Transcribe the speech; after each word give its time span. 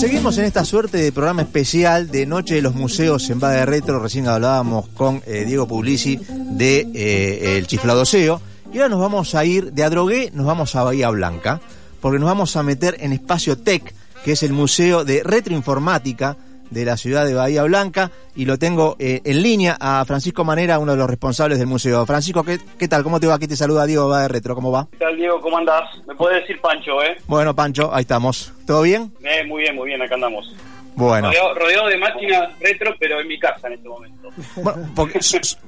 seguimos 0.00 0.38
en 0.38 0.46
esta 0.46 0.64
suerte 0.64 0.96
de 0.96 1.12
programa 1.12 1.42
especial 1.42 2.10
de 2.10 2.24
Noche 2.24 2.54
de 2.54 2.62
los 2.62 2.74
Museos 2.74 3.28
en 3.28 3.38
de 3.38 3.66
Retro. 3.66 3.98
Recién 3.98 4.28
hablábamos 4.28 4.88
con 4.88 5.22
eh, 5.26 5.44
Diego 5.44 5.68
Puglisi 5.68 6.18
de 6.52 6.88
eh, 6.94 7.58
El 7.58 7.66
Chifladoseo. 7.66 8.40
Y 8.72 8.78
ahora 8.78 8.88
nos 8.88 9.00
vamos 9.00 9.34
a 9.34 9.44
ir 9.44 9.74
de 9.74 9.84
Adrogué, 9.84 10.30
nos 10.32 10.46
vamos 10.46 10.74
a 10.74 10.84
Bahía 10.84 11.10
Blanca, 11.10 11.60
porque 12.00 12.18
nos 12.18 12.28
vamos 12.28 12.56
a 12.56 12.62
meter 12.62 12.96
en 13.00 13.12
Espacio 13.12 13.58
Tech, 13.58 13.94
que 14.24 14.32
es 14.32 14.42
el 14.42 14.54
Museo 14.54 15.04
de 15.04 15.22
Retroinformática 15.22 16.36
de 16.70 16.84
la 16.84 16.96
ciudad 16.96 17.26
de 17.26 17.34
Bahía 17.34 17.62
Blanca 17.64 18.10
y 18.34 18.44
lo 18.44 18.58
tengo 18.58 18.96
eh, 18.98 19.20
en 19.24 19.42
línea 19.42 19.76
a 19.80 20.04
Francisco 20.04 20.44
Manera, 20.44 20.78
uno 20.78 20.92
de 20.92 20.98
los 20.98 21.10
responsables 21.10 21.58
del 21.58 21.66
museo. 21.66 22.06
Francisco, 22.06 22.44
¿qué, 22.44 22.58
qué 22.78 22.88
tal? 22.88 23.02
¿Cómo 23.02 23.20
te 23.20 23.26
va? 23.26 23.34
Aquí 23.34 23.46
te 23.46 23.56
saluda 23.56 23.86
Diego 23.86 24.08
va 24.08 24.22
de 24.22 24.28
Retro, 24.28 24.54
¿cómo 24.54 24.70
va? 24.70 24.86
¿Qué 24.92 24.98
tal, 24.98 25.16
Diego? 25.16 25.40
¿Cómo 25.40 25.58
andás? 25.58 25.84
Me 26.06 26.14
puedes 26.14 26.40
decir 26.40 26.60
Pancho, 26.60 27.02
¿eh? 27.02 27.16
Bueno, 27.26 27.54
Pancho, 27.54 27.92
ahí 27.92 28.02
estamos. 28.02 28.52
¿Todo 28.66 28.82
bien? 28.82 29.12
Eh, 29.22 29.44
muy 29.44 29.62
bien, 29.62 29.74
muy 29.74 29.88
bien, 29.88 30.00
acá 30.00 30.14
andamos. 30.14 30.54
Bueno. 30.94 31.30
Rodeado, 31.54 31.88
de 31.88 31.96
máquinas 31.96 32.50
retro, 32.60 32.94
pero 32.98 33.20
en 33.20 33.28
mi 33.28 33.38
casa 33.38 33.68
en 33.68 33.74
este 33.74 33.88
momento. 33.88 34.28
Bueno, 34.56 34.90
porque 34.94 35.18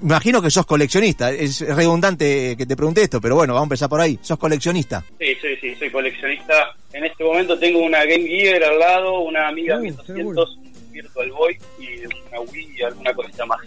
imagino 0.02 0.42
que 0.42 0.50
sos 0.50 0.66
coleccionista. 0.66 1.30
Es 1.30 1.60
redundante 1.74 2.54
que 2.56 2.66
te 2.66 2.76
pregunte 2.76 3.02
esto, 3.02 3.20
pero 3.20 3.36
bueno, 3.36 3.54
vamos 3.54 3.64
a 3.64 3.68
empezar 3.68 3.88
por 3.88 4.00
ahí. 4.00 4.18
¿Sos 4.20 4.38
coleccionista? 4.38 5.02
Sí, 5.18 5.34
sí, 5.40 5.56
sí, 5.60 5.74
soy 5.76 5.90
coleccionista. 5.90 6.74
En 6.92 7.04
este 7.04 7.24
momento 7.24 7.58
tengo 7.58 7.80
una 7.80 8.04
Game 8.04 8.26
Gear 8.26 8.62
al 8.62 8.78
lado, 8.78 9.20
una 9.20 9.48
Amiga 9.48 9.78
1200 9.78 10.58
Virtual 10.92 11.30
Boy 11.32 11.58
y 11.78 12.06
una 12.06 12.40
Wii 12.40 12.74
y 12.78 12.82
alguna 12.82 13.14
cosita 13.14 13.46
más. 13.46 13.60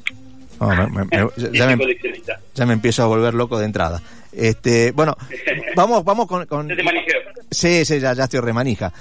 ya, 0.60 0.88
me, 0.88 1.88
ya, 2.54 2.66
me, 2.66 2.74
empiezo 2.74 3.04
a 3.04 3.08
volver 3.08 3.34
loco 3.34 3.60
de 3.60 3.66
entrada. 3.66 4.02
Este, 4.32 4.92
bueno, 4.92 5.16
vamos, 5.76 6.04
vamos 6.04 6.28
con. 6.28 6.46
con... 6.46 6.70
Sí, 7.52 7.86
sí, 7.86 8.00
ya, 8.00 8.14
ya 8.14 8.24
estoy 8.24 8.40
remanija. 8.40 8.92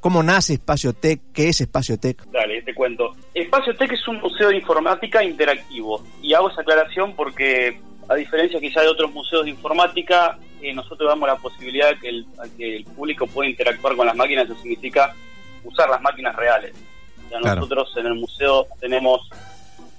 ¿Cómo 0.00 0.22
nace 0.22 0.54
Espacio 0.54 0.92
Tech? 0.92 1.20
¿Qué 1.32 1.48
es 1.48 1.60
Espacio 1.60 1.98
Tech? 1.98 2.22
Dale, 2.30 2.62
te 2.62 2.74
cuento. 2.74 3.14
Espacio 3.32 3.74
Tech 3.76 3.92
es 3.92 4.06
un 4.06 4.20
museo 4.20 4.50
de 4.50 4.56
informática 4.56 5.22
interactivo. 5.24 6.04
Y 6.22 6.34
hago 6.34 6.50
esa 6.50 6.60
aclaración 6.60 7.14
porque, 7.14 7.80
a 8.08 8.14
diferencia 8.14 8.60
quizá 8.60 8.82
de 8.82 8.88
otros 8.88 9.12
museos 9.12 9.44
de 9.44 9.50
informática, 9.50 10.38
eh, 10.60 10.72
nosotros 10.74 11.08
damos 11.08 11.28
la 11.28 11.36
posibilidad 11.36 11.90
de 11.90 11.98
que 11.98 12.08
el, 12.08 12.26
que 12.56 12.76
el 12.76 12.84
público 12.84 13.26
pueda 13.26 13.48
interactuar 13.48 13.96
con 13.96 14.06
las 14.06 14.16
máquinas. 14.16 14.44
Eso 14.44 14.56
significa 14.56 15.14
usar 15.64 15.88
las 15.88 16.02
máquinas 16.02 16.36
reales. 16.36 16.74
Nosotros 17.30 17.92
en 17.96 18.06
el 18.06 18.14
museo 18.14 18.66
tenemos, 18.80 19.28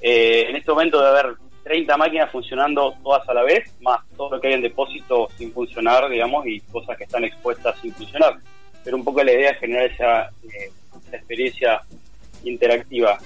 eh, 0.01 0.45
en 0.49 0.55
este 0.55 0.71
momento 0.71 1.01
de 1.01 1.07
haber 1.07 1.35
30 1.63 1.97
máquinas 1.97 2.31
funcionando 2.31 2.95
todas 3.03 3.27
a 3.27 3.33
la 3.33 3.43
vez, 3.43 3.71
más 3.81 3.99
todo 4.15 4.31
lo 4.31 4.41
que 4.41 4.47
hay 4.47 4.53
en 4.53 4.61
depósito 4.61 5.29
sin 5.37 5.51
funcionar, 5.51 6.09
digamos, 6.09 6.45
y 6.45 6.59
cosas 6.61 6.97
que 6.97 7.05
están 7.05 7.23
expuestas 7.23 7.75
sin 7.81 7.93
funcionar. 7.93 8.37
Pero 8.83 8.97
un 8.97 9.03
poco 9.03 9.23
la 9.23 9.33
idea 9.33 9.51
es 9.51 9.59
generar 9.59 9.91
esa, 9.91 10.29
eh, 10.43 10.71
experiencia 11.11 11.81
interactiva. 12.43 13.17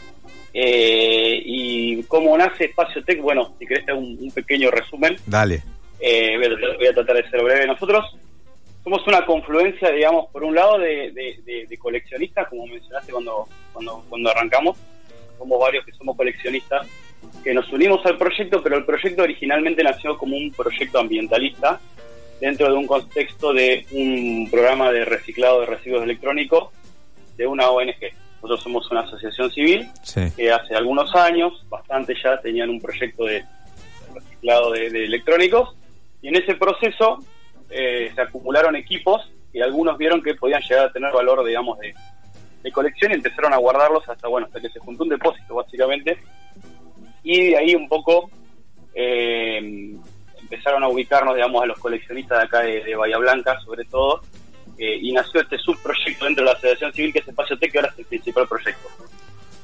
Eh, 0.53 1.41
y 1.45 2.03
cómo 2.03 2.37
nace 2.37 2.65
Espacio 2.65 3.03
Tech, 3.03 3.21
bueno, 3.21 3.53
si 3.59 3.67
querés 3.67 3.85
un, 3.89 4.17
un 4.19 4.31
pequeño 4.31 4.71
resumen. 4.71 5.17
Dale. 5.25 5.61
voy, 5.99 6.87
a, 6.87 6.93
tratar 6.93 7.17
de 7.17 7.29
ser 7.29 7.43
breve. 7.43 7.67
Nosotros 7.67 8.05
somos 8.83 9.05
una 9.07 9.25
confluencia, 9.25 9.91
digamos, 9.91 10.27
por 10.31 10.43
un 10.43 10.55
lado 10.55 10.77
de, 10.77 11.77
coleccionistas, 11.79 12.47
como 12.47 12.67
mencionaste 12.67 13.11
cuando, 13.11 13.47
cuando, 13.73 14.03
cuando 14.09 14.29
arrancamos, 14.29 14.77
somos 15.37 15.59
varios 15.59 15.85
que 15.85 15.91
somos 15.93 16.15
coleccionistas, 16.15 16.87
que 17.43 17.53
nos 17.53 17.71
unimos 17.71 18.05
al 18.05 18.17
proyecto, 18.17 18.61
pero 18.61 18.77
el 18.77 18.85
proyecto 18.85 19.23
originalmente 19.23 19.83
nació 19.83 20.17
como 20.17 20.37
un 20.37 20.51
proyecto 20.51 20.99
ambientalista 20.99 21.79
dentro 22.39 22.71
de 22.71 22.77
un 22.77 22.87
contexto 22.87 23.53
de 23.53 23.85
un 23.91 24.47
programa 24.49 24.91
de 24.91 25.05
reciclado 25.05 25.61
de 25.61 25.65
residuos 25.65 26.03
electrónicos 26.03 26.69
de 27.37 27.47
una 27.47 27.69
ONG. 27.69 27.95
Nosotros 28.35 28.63
somos 28.63 28.91
una 28.91 29.01
asociación 29.01 29.51
civil 29.51 29.89
que 30.35 30.51
hace 30.51 30.73
algunos 30.73 31.13
años, 31.15 31.65
bastante 31.69 32.15
ya, 32.23 32.39
tenían 32.39 32.69
un 32.69 32.79
proyecto 32.79 33.25
de 33.25 33.43
reciclado 34.13 34.71
de 34.71 34.87
electrónicos. 34.87 35.75
Y 36.21 36.29
en 36.29 36.37
ese 36.37 36.55
proceso 36.55 37.19
eh, 37.69 38.11
se 38.13 38.21
acumularon 38.21 38.75
equipos 38.75 39.31
y 39.53 39.61
algunos 39.61 39.97
vieron 39.97 40.21
que 40.21 40.35
podían 40.35 40.61
llegar 40.61 40.87
a 40.87 40.91
tener 40.91 41.11
valor, 41.11 41.45
digamos, 41.45 41.77
de, 41.79 41.93
colección 42.71 43.11
y 43.11 43.15
empezaron 43.15 43.51
a 43.51 43.57
guardarlos 43.57 44.07
hasta, 44.07 44.27
bueno, 44.27 44.45
hasta 44.45 44.61
que 44.61 44.69
se 44.69 44.79
juntó 44.79 45.03
un 45.03 45.09
depósito, 45.09 45.55
básicamente. 45.55 46.19
Y 47.23 47.47
de 47.47 47.57
ahí 47.57 47.73
un 47.73 47.89
poco 47.89 48.29
eh, 48.93 49.95
empezaron 50.39 50.83
a 50.83 50.87
ubicarnos, 50.87 51.33
digamos, 51.33 51.63
a 51.63 51.65
los 51.65 51.79
coleccionistas 51.79 52.37
de 52.37 52.43
acá 52.43 52.59
de, 52.59 52.95
Bahía 52.95 53.17
Blanca, 53.17 53.59
sobre 53.61 53.85
todo, 53.85 54.21
eh, 54.77 54.99
y 55.01 55.11
nació 55.11 55.41
este 55.41 55.57
subproyecto 55.57 56.25
dentro 56.25 56.43
de 56.43 56.51
la 56.51 56.57
Asociación 56.57 56.93
Civil, 56.93 57.13
que 57.13 57.19
es 57.19 57.27
Espacio 57.27 57.57
Tech, 57.57 57.71
que 57.71 57.79
ahora 57.79 57.91
es 57.91 57.99
el 57.99 58.05
principal 58.05 58.47
proyecto. 58.47 58.87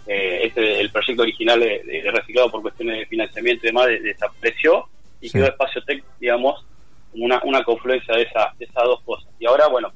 este, 0.08 0.82
el 0.82 0.90
proyecto 0.90 1.22
original 1.22 1.60
de, 1.60 2.12
reciclado 2.12 2.50
por 2.50 2.64
cuestiones 2.64 3.00
de 3.00 3.06
financiamiento 3.06 3.66
y 3.66 3.68
demás 3.68 3.88
desapareció 4.02 4.88
y 5.22 5.30
quedó 5.30 5.46
Espacio 5.46 5.84
Tech, 5.84 6.04
digamos, 6.20 6.66
una, 7.18 7.42
una 7.44 7.64
confluencia 7.64 8.16
de, 8.16 8.24
esa, 8.24 8.52
de 8.58 8.66
esas 8.66 8.84
dos 8.84 9.02
cosas. 9.04 9.30
Y 9.40 9.46
ahora, 9.46 9.68
bueno, 9.68 9.92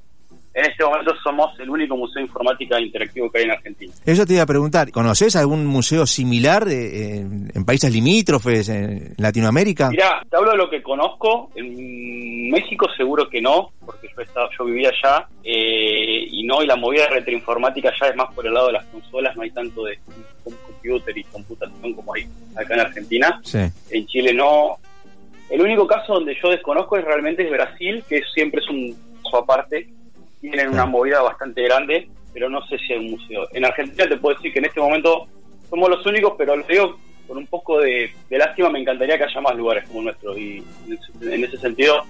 en 0.54 0.66
este 0.66 0.84
momento 0.84 1.14
somos 1.24 1.58
el 1.60 1.70
único 1.70 1.96
museo 1.96 2.16
de 2.16 2.28
informática 2.28 2.80
interactivo 2.80 3.32
que 3.32 3.40
hay 3.40 3.44
en 3.46 3.52
Argentina. 3.52 3.94
Eso 4.06 4.26
te 4.26 4.34
iba 4.34 4.44
a 4.44 4.48
preguntar, 4.48 4.92
¿conoces 4.92 5.36
algún 5.36 5.66
museo 5.66 6.06
similar 6.06 6.68
en, 6.68 7.52
países 7.66 7.94
limítrofes, 7.94 8.68
en 8.70 9.14
Latinoamérica? 9.18 9.90
Mira, 9.90 10.24
te 10.30 10.36
hablo 10.36 10.52
de 10.52 10.58
lo 10.58 10.70
que 10.70 10.82
conozco. 10.82 11.52
En 11.56 12.50
México 12.50 12.88
seguro 12.98 13.30
que 13.30 13.42
no, 13.42 13.70
porque 13.86 14.10
yo, 14.16 14.22
estaba, 14.22 14.50
yo 14.58 14.66
vivía 14.66 14.90
allá 14.90 15.28
eh, 15.44 16.26
y 16.30 16.44
no, 16.44 16.64
y 16.64 16.68
la 16.68 16.76
movida 16.76 17.04
de 17.04 17.12
retroinformática 17.12 17.94
ya 18.00 18.08
es 18.08 18.16
más 18.16 18.34
por 18.34 18.46
el 18.46 18.54
lado 18.54 18.68
de 18.68 18.74
las 18.74 18.86
consolas, 18.86 19.36
no 19.36 19.44
hay 19.44 19.52
tanto 19.52 19.84
de 19.84 20.00
computer 20.44 21.16
y 21.16 21.24
computación 21.26 21.94
como 21.94 22.14
hay 22.16 22.28
acá 22.56 22.74
en 22.74 22.80
Argentina. 22.80 23.42
En 23.92 24.08
Chile 24.08 24.34
no, 24.34 24.80
el 25.50 25.62
único 25.62 25.88
caso 25.88 26.14
donde 26.14 26.38
yo 26.42 26.50
desconozco 26.50 26.98
es 26.98 27.06
realmente 27.06 27.44
es 27.44 27.52
Brasil, 27.52 28.04
que 28.08 28.22
siempre 28.34 28.62
es 28.62 28.70
un 28.70 28.96
caso 29.24 29.38
aparte. 29.38 29.90
Tienen 30.42 30.70
una 30.70 30.86
movida 30.86 31.22
bastante 31.22 31.64
grande, 31.64 32.08
pero 32.34 32.50
no 32.50 32.66
sé 32.68 32.78
si 32.78 32.94
hay 32.94 33.00
un 33.00 33.12
museo. 33.12 33.48
En 33.54 33.66
Argentina 33.66 34.08
te 34.08 34.18
puedo 34.18 34.36
decir 34.36 34.54
que 34.54 34.60
en 34.60 34.66
este 34.66 34.80
momento 34.80 35.28
somos 35.70 35.90
los 35.90 36.06
únicos, 36.06 36.34
pero 36.38 36.56
lo 36.56 36.64
digo 36.66 37.00
con 37.28 37.38
un 37.38 37.48
poco 37.48 37.80
de, 37.80 38.12
lástima, 38.30 38.70
me 38.70 38.80
encantaría 38.80 39.18
que 39.18 39.24
haya 39.24 39.42
más 39.42 39.56
lugares 39.56 39.88
como 39.88 40.04
nuestro. 40.04 40.38
Y 40.38 40.64
en 41.22 41.44
ese 41.44 41.58
sentido, 41.58 42.04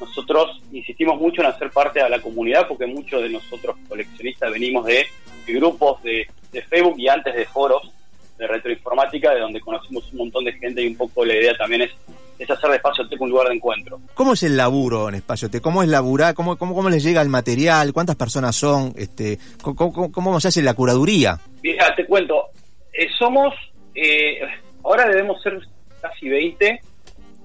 nosotros 0.00 0.60
insistimos 0.72 1.20
mucho 1.20 1.40
en 1.40 1.48
hacer 1.48 1.70
parte 1.70 2.02
de 2.02 2.08
la 2.08 2.20
comunidad, 2.20 2.66
porque 2.66 2.86
muchos 2.86 3.22
de 3.22 3.30
nosotros 3.30 3.76
coleccionistas 3.88 4.50
venimos 4.50 4.84
de, 4.86 5.06
grupos 5.46 6.02
de, 6.02 6.26
de 6.52 6.62
Facebook 6.62 6.98
y 6.98 7.08
antes 7.08 7.34
de 7.34 7.46
foros 7.46 7.92
de 8.38 8.46
retroinformática, 8.46 9.34
de 9.34 9.40
donde 9.40 9.60
conocimos 9.60 10.10
un 10.12 10.18
montón 10.18 10.44
de 10.44 10.52
gente 10.54 10.82
y 10.82 10.88
un 10.88 10.96
poco 10.96 11.24
la 11.24 11.34
idea 11.34 11.56
también 11.56 11.82
es 11.82 11.90
es 12.38 12.50
hacer 12.50 12.70
de 12.70 12.76
Espacio 12.76 13.08
Tech 13.08 13.20
un 13.20 13.30
lugar 13.30 13.48
de 13.48 13.54
encuentro. 13.54 14.00
¿Cómo 14.14 14.34
es 14.34 14.42
el 14.42 14.56
laburo 14.56 15.08
en 15.08 15.16
Espacio 15.16 15.50
Tech? 15.50 15.62
¿Cómo 15.62 15.82
es 15.82 15.88
laburar? 15.88 16.34
¿Cómo, 16.34 16.56
cómo, 16.56 16.74
cómo 16.74 16.90
les 16.90 17.02
llega 17.02 17.22
el 17.22 17.28
material? 17.28 17.92
¿Cuántas 17.92 18.16
personas 18.16 18.54
son? 18.56 18.92
Este, 18.96 19.38
¿cómo, 19.62 20.12
cómo, 20.12 20.40
se 20.40 20.48
hace 20.48 20.62
la 20.62 20.74
curaduría? 20.74 21.38
Mira, 21.62 21.94
te 21.94 22.06
cuento. 22.06 22.50
Eh, 22.92 23.08
somos, 23.18 23.54
eh, 23.94 24.40
ahora 24.84 25.08
debemos 25.08 25.42
ser 25.42 25.58
casi 26.00 26.28
20, 26.28 26.80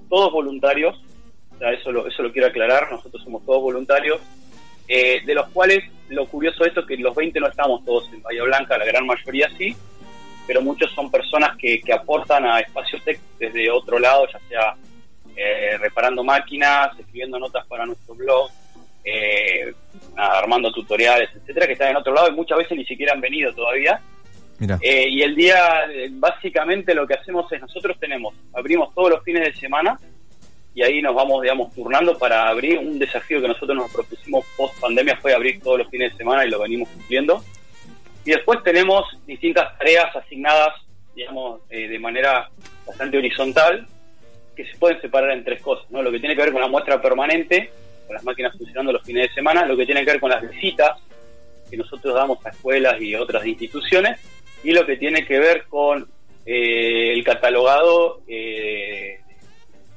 todos 0.09 0.31
voluntarios. 0.31 1.01
O 1.55 1.57
sea, 1.57 1.71
eso 1.71 1.91
lo, 1.91 2.07
eso 2.07 2.23
lo 2.23 2.31
quiero 2.31 2.47
aclarar. 2.47 2.91
Nosotros 2.91 3.23
somos 3.23 3.45
todos 3.45 3.61
voluntarios. 3.61 4.19
Eh, 4.93 5.21
de 5.25 5.35
los 5.35 5.47
cuales 5.49 5.85
lo 6.09 6.25
curioso 6.25 6.63
de 6.63 6.69
esto 6.69 6.81
es 6.81 6.87
que 6.87 6.97
los 6.97 7.15
20 7.15 7.39
no 7.39 7.47
estamos 7.47 7.85
todos 7.85 8.11
en 8.11 8.21
Bahía 8.21 8.43
Blanca, 8.43 8.77
la 8.77 8.83
gran 8.83 9.05
mayoría 9.05 9.49
sí, 9.57 9.73
pero 10.45 10.61
muchos 10.61 10.91
son 10.91 11.09
personas 11.09 11.55
que, 11.57 11.79
que 11.79 11.93
aportan 11.93 12.45
a 12.45 12.59
Espacio 12.59 12.99
Tech 13.05 13.17
desde 13.39 13.71
otro 13.71 13.99
lado, 13.99 14.27
ya 14.27 14.39
sea 14.49 14.75
eh, 15.35 15.77
reparando 15.77 16.23
máquinas, 16.23 16.97
escribiendo 16.99 17.39
notas 17.39 17.65
para 17.67 17.85
nuestro 17.85 18.15
blog, 18.15 18.49
eh, 19.03 19.73
armando 20.15 20.71
tutoriales, 20.71 21.29
etcétera, 21.35 21.67
que 21.67 21.73
están 21.73 21.89
en 21.89 21.97
otro 21.97 22.13
lado 22.13 22.29
y 22.29 22.33
muchas 22.33 22.57
veces 22.57 22.77
ni 22.77 22.85
siquiera 22.85 23.13
han 23.13 23.21
venido 23.21 23.53
todavía. 23.53 23.99
Eh, 24.79 25.07
y 25.09 25.23
el 25.23 25.35
día, 25.35 25.87
básicamente 26.11 26.93
lo 26.93 27.07
que 27.07 27.15
hacemos 27.15 27.51
es 27.51 27.59
nosotros 27.61 27.97
tenemos, 27.99 28.35
abrimos 28.53 28.93
todos 28.93 29.09
los 29.09 29.23
fines 29.23 29.43
de 29.43 29.59
semana 29.59 29.97
y 30.73 30.83
ahí 30.83 31.01
nos 31.01 31.15
vamos, 31.15 31.41
digamos, 31.41 31.73
turnando 31.73 32.17
para 32.17 32.47
abrir 32.47 32.77
un 32.77 32.97
desafío 32.97 33.41
que 33.41 33.47
nosotros 33.47 33.75
nos 33.75 33.91
propusimos 33.91 34.45
post 34.55 34.79
pandemia 34.79 35.17
fue 35.17 35.33
abrir 35.33 35.61
todos 35.61 35.79
los 35.79 35.89
fines 35.89 36.11
de 36.11 36.17
semana 36.17 36.45
y 36.45 36.49
lo 36.49 36.59
venimos 36.59 36.87
cumpliendo. 36.89 37.43
Y 38.23 38.31
después 38.31 38.63
tenemos 38.63 39.03
distintas 39.25 39.77
tareas 39.77 40.15
asignadas, 40.15 40.75
digamos, 41.15 41.61
eh, 41.69 41.87
de 41.87 41.99
manera 41.99 42.49
bastante 42.85 43.17
horizontal, 43.17 43.87
que 44.63 44.71
se 44.71 44.77
pueden 44.77 45.01
separar 45.01 45.31
en 45.31 45.43
tres 45.43 45.61
cosas, 45.61 45.89
¿no? 45.89 46.01
Lo 46.01 46.11
que 46.11 46.19
tiene 46.19 46.35
que 46.35 46.41
ver 46.41 46.51
con 46.51 46.61
la 46.61 46.67
muestra 46.67 47.01
permanente, 47.01 47.71
con 48.05 48.15
las 48.15 48.23
máquinas 48.23 48.55
funcionando 48.55 48.91
los 48.91 49.03
fines 49.03 49.29
de 49.29 49.33
semana, 49.33 49.65
lo 49.65 49.75
que 49.75 49.85
tiene 49.85 50.05
que 50.05 50.11
ver 50.11 50.19
con 50.19 50.29
las 50.29 50.41
visitas 50.41 50.99
que 51.69 51.77
nosotros 51.77 52.13
damos 52.13 52.45
a 52.45 52.49
escuelas 52.49 53.01
y 53.01 53.15
otras 53.15 53.45
instituciones, 53.45 54.19
y 54.63 54.71
lo 54.71 54.85
que 54.85 54.97
tiene 54.97 55.25
que 55.25 55.39
ver 55.39 55.63
con 55.65 56.07
eh, 56.45 57.13
el 57.13 57.23
catalogado 57.23 58.21
eh, 58.27 59.19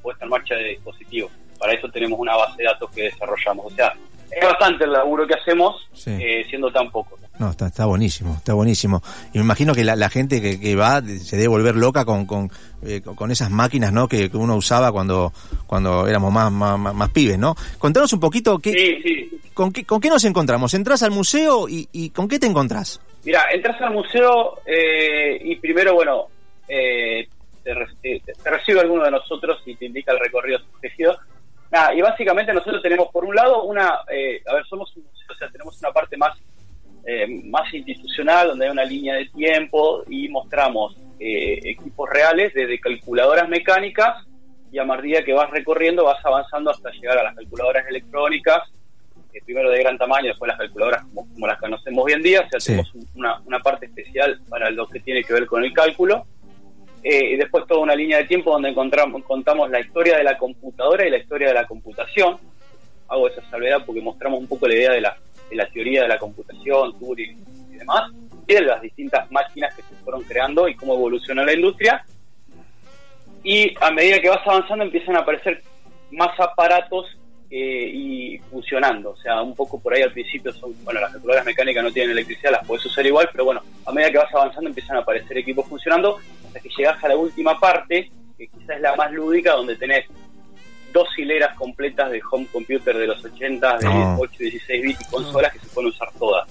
puesta 0.01 0.25
en 0.25 0.31
marcha 0.31 0.55
de 0.55 0.71
dispositivos. 0.71 1.33
Para 1.59 1.75
eso 1.75 1.89
tenemos 1.89 2.19
una 2.19 2.37
base 2.37 2.59
de 2.59 2.65
datos 2.65 2.91
que 2.91 3.03
desarrollamos. 3.03 3.67
O 3.67 3.71
sea, 3.75 3.95
es 4.31 4.45
bastante 4.45 4.85
el 4.85 4.93
laburo 4.93 5.27
que 5.27 5.35
hacemos, 5.35 5.89
eh, 6.07 6.45
siendo 6.49 6.71
tan 6.71 6.91
poco. 6.91 7.19
No, 7.39 7.51
está, 7.51 7.67
está 7.67 7.87
buenísimo, 7.87 8.35
está 8.37 8.55
buenísimo. 8.55 9.03
Y 9.33 9.39
me 9.39 9.45
imagino 9.45 9.75
que 9.75 9.83
la, 9.85 10.09
gente 10.09 10.41
que, 10.41 10.77
va 10.77 11.01
se 11.03 11.37
debe 11.37 11.49
volver 11.49 11.75
loca 11.75 12.05
con, 12.05 12.27
con, 12.27 12.51
eh, 12.85 13.01
con 13.01 13.31
esas 13.33 13.51
máquinas 13.51 13.93
¿no? 13.93 14.07
Que, 14.07 14.31
uno 14.35 14.57
usaba 14.57 14.93
cuando, 14.93 15.33
cuando 15.67 16.07
éramos 16.07 16.33
más, 16.33 16.53
más, 16.53 16.79
más, 16.79 17.11
pibes, 17.11 17.39
¿no? 17.39 17.57
Contanos 17.79 18.13
un 18.13 18.21
poquito 18.21 18.59
qué, 18.59 19.31
Con, 19.53 19.73
qué, 19.73 19.85
con 19.85 20.01
qué 20.01 20.09
nos 20.09 20.25
encontramos. 20.25 20.75
¿Entrás 20.75 21.03
al 21.03 21.11
museo 21.11 21.69
y, 21.69 21.89
y 21.93 22.11
con 22.11 22.29
qué 22.29 22.39
te 22.39 22.47
encontrás? 22.47 23.01
Mira, 23.25 23.47
entras 23.53 23.81
al 23.81 23.93
museo 23.93 24.61
eh, 24.67 25.39
y 25.43 25.57
primero, 25.57 25.95
bueno, 25.95 26.27
eh, 26.69 27.27
te, 27.63 27.75
te, 28.21 28.51
recibe 28.51 28.81
alguno 28.81 29.05
de 29.05 29.11
nosotros 29.11 29.63
y 29.65 29.75
te 29.75 29.87
indica 29.87 30.13
el 30.13 30.21
recorrido 30.21 30.59
y 31.95 32.01
básicamente 32.01 32.53
nosotros 32.53 32.83
tenemos 32.83 33.09
por 33.11 33.25
un 33.25 33.35
lado 33.35 33.65
una, 33.65 34.01
eh, 34.11 34.43
a 34.47 34.55
ver, 34.55 34.65
somos 34.67 34.95
un 34.97 35.05
museo, 35.05 35.27
o 35.31 35.35
sea, 35.35 35.51
tenemos 35.51 35.79
una 35.81 35.93
parte 35.93 36.17
más, 36.17 36.37
eh, 37.05 37.27
más 37.45 37.73
institucional 37.73 38.49
donde 38.49 38.67
hay 38.67 38.71
una 38.71 38.85
línea 38.85 39.15
de 39.15 39.27
tiempo 39.27 40.05
y 40.09 40.29
mostramos 40.29 40.97
eh, 41.19 41.59
equipos 41.65 42.09
reales 42.09 42.55
desde 42.55 42.79
calculadoras 42.79 43.49
mecánicas 43.49 44.25
y 44.71 44.79
a 44.79 44.85
medida 44.85 45.25
que 45.25 45.33
vas 45.33 45.51
recorriendo 45.51 46.05
vas 46.05 46.25
avanzando 46.25 46.71
hasta 46.71 46.91
llegar 46.91 47.19
a 47.19 47.25
las 47.25 47.35
calculadoras 47.35 47.87
electrónicas, 47.89 48.63
primero 49.45 49.69
de 49.69 49.81
gran 49.81 49.99
tamaño, 49.99 50.29
después 50.29 50.49
las 50.49 50.59
calculadoras 50.59 51.05
como, 51.13 51.47
las 51.47 51.59
conocemos 51.59 52.05
hoy 52.05 52.13
en 52.13 52.23
día, 52.23 52.41
o 52.47 52.49
sea, 52.49 52.61
tenemos 52.61 52.93
una, 53.15 53.41
una 53.45 53.59
parte 53.59 53.87
especial 53.87 54.41
para 54.49 54.71
lo 54.71 54.87
que 54.87 55.01
tiene 55.01 55.25
que 55.25 55.33
ver 55.33 55.47
con 55.47 55.65
el 55.65 55.73
cálculo 55.73 56.25
eh, 57.07 57.35
y 57.35 57.37
después 57.37 57.67
toda 57.67 57.81
una 57.81 57.95
línea 57.95 58.17
de 58.17 58.25
tiempo 58.25 58.51
donde 58.51 58.71
encontramos, 58.71 59.23
contamos 59.25 59.71
la 59.71 59.79
historia 59.79 60.17
de 60.17 60.25
la 60.25 60.39
computadora 60.39 61.07
y 61.07 61.11
la 61.11 61.19
historia 61.19 61.49
de 61.49 61.55
la 61.55 61.67
computación. 61.67 62.39
Hago 63.09 63.29
esa 63.29 63.43
salvedad 63.51 63.85
porque 63.85 64.01
mostramos 64.01 64.41
un 64.41 64.47
poco 64.47 64.67
la 64.67 64.75
idea 64.75 64.93
de 64.93 65.03
la, 65.03 65.15
de 65.51 65.57
la 65.57 65.67
teoría 65.67 66.01
de 66.03 66.09
la 66.09 66.19
computación, 66.19 66.99
Turing 66.99 67.45
y 67.71 67.77
demás, 67.77 68.11
y 68.47 68.55
de 68.55 68.63
las 68.63 68.81
distintas 68.81 69.31
máquinas 69.31 69.75
que 69.75 69.83
se 69.83 69.95
fueron 70.03 70.23
creando 70.23 70.67
y 70.67 70.77
cómo 70.77 70.95
evolucionó 70.95 71.45
la 71.45 71.53
industria. 71.53 72.07
Y 73.43 73.75
a 73.83 73.91
medida 73.91 74.21
que 74.21 74.31
vas 74.31 74.47
avanzando 74.47 74.85
empiezan 74.85 75.17
a 75.17 75.21
aparecer 75.21 75.63
más 76.11 76.31
aparatos 76.41 77.19
eh, 77.57 77.89
y 77.89 78.39
funcionando. 78.51 79.11
O 79.11 79.17
sea, 79.17 79.41
un 79.41 79.55
poco 79.55 79.79
por 79.79 79.95
ahí 79.95 80.03
al 80.03 80.11
principio 80.11 80.53
son, 80.53 80.75
bueno, 80.83 81.01
las 81.01 81.13
calculadoras 81.13 81.47
mecánicas 81.47 81.85
no 81.85 81.93
tienen 81.93 82.11
electricidad, 82.11 82.51
las 82.51 82.67
puedes 82.67 82.85
usar 82.85 83.07
igual, 83.07 83.29
pero 83.31 83.45
bueno, 83.45 83.63
a 83.87 83.93
medida 83.93 84.11
que 84.11 84.19
vas 84.19 84.35
avanzando 84.35 84.71
empiezan 84.71 84.97
a 84.97 85.01
aparecer 85.03 85.39
equipos 85.39 85.65
funcionando 85.69 86.19
hasta 86.45 86.59
que 86.59 86.69
llegas 86.77 87.05
a 87.05 87.07
la 87.07 87.17
última 87.17 87.61
parte, 87.61 88.11
que 88.37 88.49
quizás 88.49 88.71
es 88.71 88.83
la 88.83 88.97
más 88.97 89.13
lúdica, 89.13 89.53
donde 89.53 89.77
tenés 89.77 90.05
dos 90.93 91.07
hileras 91.17 91.55
completas 91.55 92.11
de 92.11 92.21
home 92.29 92.49
computer 92.53 92.99
de 92.99 93.07
los 93.07 93.25
80, 93.25 93.79
de 93.79 93.87
8 94.19 94.33
y 94.41 94.51
16 94.51 94.83
bits 94.83 95.01
y 95.03 95.11
consolas 95.13 95.53
que 95.53 95.61
se 95.61 95.69
pueden 95.69 95.91
usar 95.91 96.09
todas. 96.19 96.49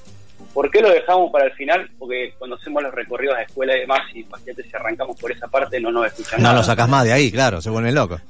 ¿Por 0.53 0.71
qué 0.71 0.81
lo 0.81 0.89
dejamos 0.89 1.33
para 1.33 1.47
el 1.47 1.51
final? 1.51 1.91
Porque 1.99 2.33
cuando 2.37 2.55
hacemos 2.55 2.81
los 2.81 2.93
recorridos 2.93 3.35
a 3.35 3.41
escuela 3.41 3.75
y 3.75 3.81
demás, 3.81 3.99
y 4.13 4.23
pacientes 4.23 4.67
si 4.69 4.73
arrancamos 4.73 5.19
por 5.19 5.33
esa 5.33 5.49
parte, 5.49 5.81
no 5.81 5.91
nos 5.91 6.05
escuchan 6.05 6.39
no 6.39 6.43
nada. 6.43 6.53
No 6.53 6.61
lo 6.61 6.65
sacas 6.65 6.87
más 6.87 7.03
de 7.03 7.11
ahí, 7.11 7.29
claro, 7.29 7.61
se 7.61 7.69
vuelve 7.69 7.91
loco. 7.91 8.21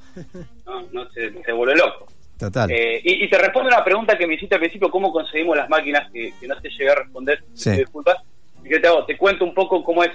No, 0.66 0.82
no 0.90 1.08
se, 1.10 1.30
se 1.40 1.52
vuelve 1.52 1.76
loco. 1.76 2.08
Total. 2.38 2.70
Eh, 2.70 3.00
y, 3.04 3.28
te 3.28 3.38
respondo 3.38 3.68
una 3.68 3.84
pregunta 3.84 4.18
que 4.18 4.26
me 4.26 4.34
hiciste 4.34 4.56
al 4.56 4.60
principio, 4.60 4.90
¿cómo 4.90 5.12
conseguimos 5.12 5.56
las 5.56 5.68
máquinas? 5.68 6.10
Que, 6.12 6.32
no 6.46 6.60
te 6.60 6.68
llegué 6.68 6.90
a 6.90 6.96
responder, 6.96 7.44
sí. 7.54 7.70
disculpas. 7.70 8.16
Y 8.64 8.68
te, 8.68 8.86
hago, 8.86 9.04
te 9.04 9.16
cuento 9.16 9.44
un 9.44 9.54
poco 9.54 9.84
cómo 9.84 10.02
es 10.02 10.12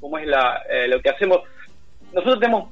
cómo 0.00 0.18
es 0.18 0.26
la, 0.26 0.62
eh, 0.68 0.88
lo 0.88 1.00
que 1.00 1.10
hacemos. 1.10 1.40
Nosotros 2.12 2.40
tenemos 2.40 2.70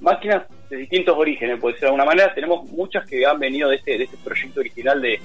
máquinas 0.00 0.44
de 0.70 0.76
distintos 0.76 1.16
orígenes, 1.16 1.58
por 1.60 1.72
decirlo 1.72 1.88
de 1.88 1.94
alguna 1.94 2.04
manera. 2.04 2.34
Tenemos 2.34 2.70
muchas 2.70 3.06
que 3.06 3.26
han 3.26 3.38
venido 3.38 3.68
de 3.68 3.76
este, 3.76 3.98
de 3.98 4.04
este 4.04 4.16
proyecto 4.18 4.60
original 4.60 5.02
de 5.02 5.20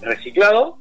reciclado 0.00 0.78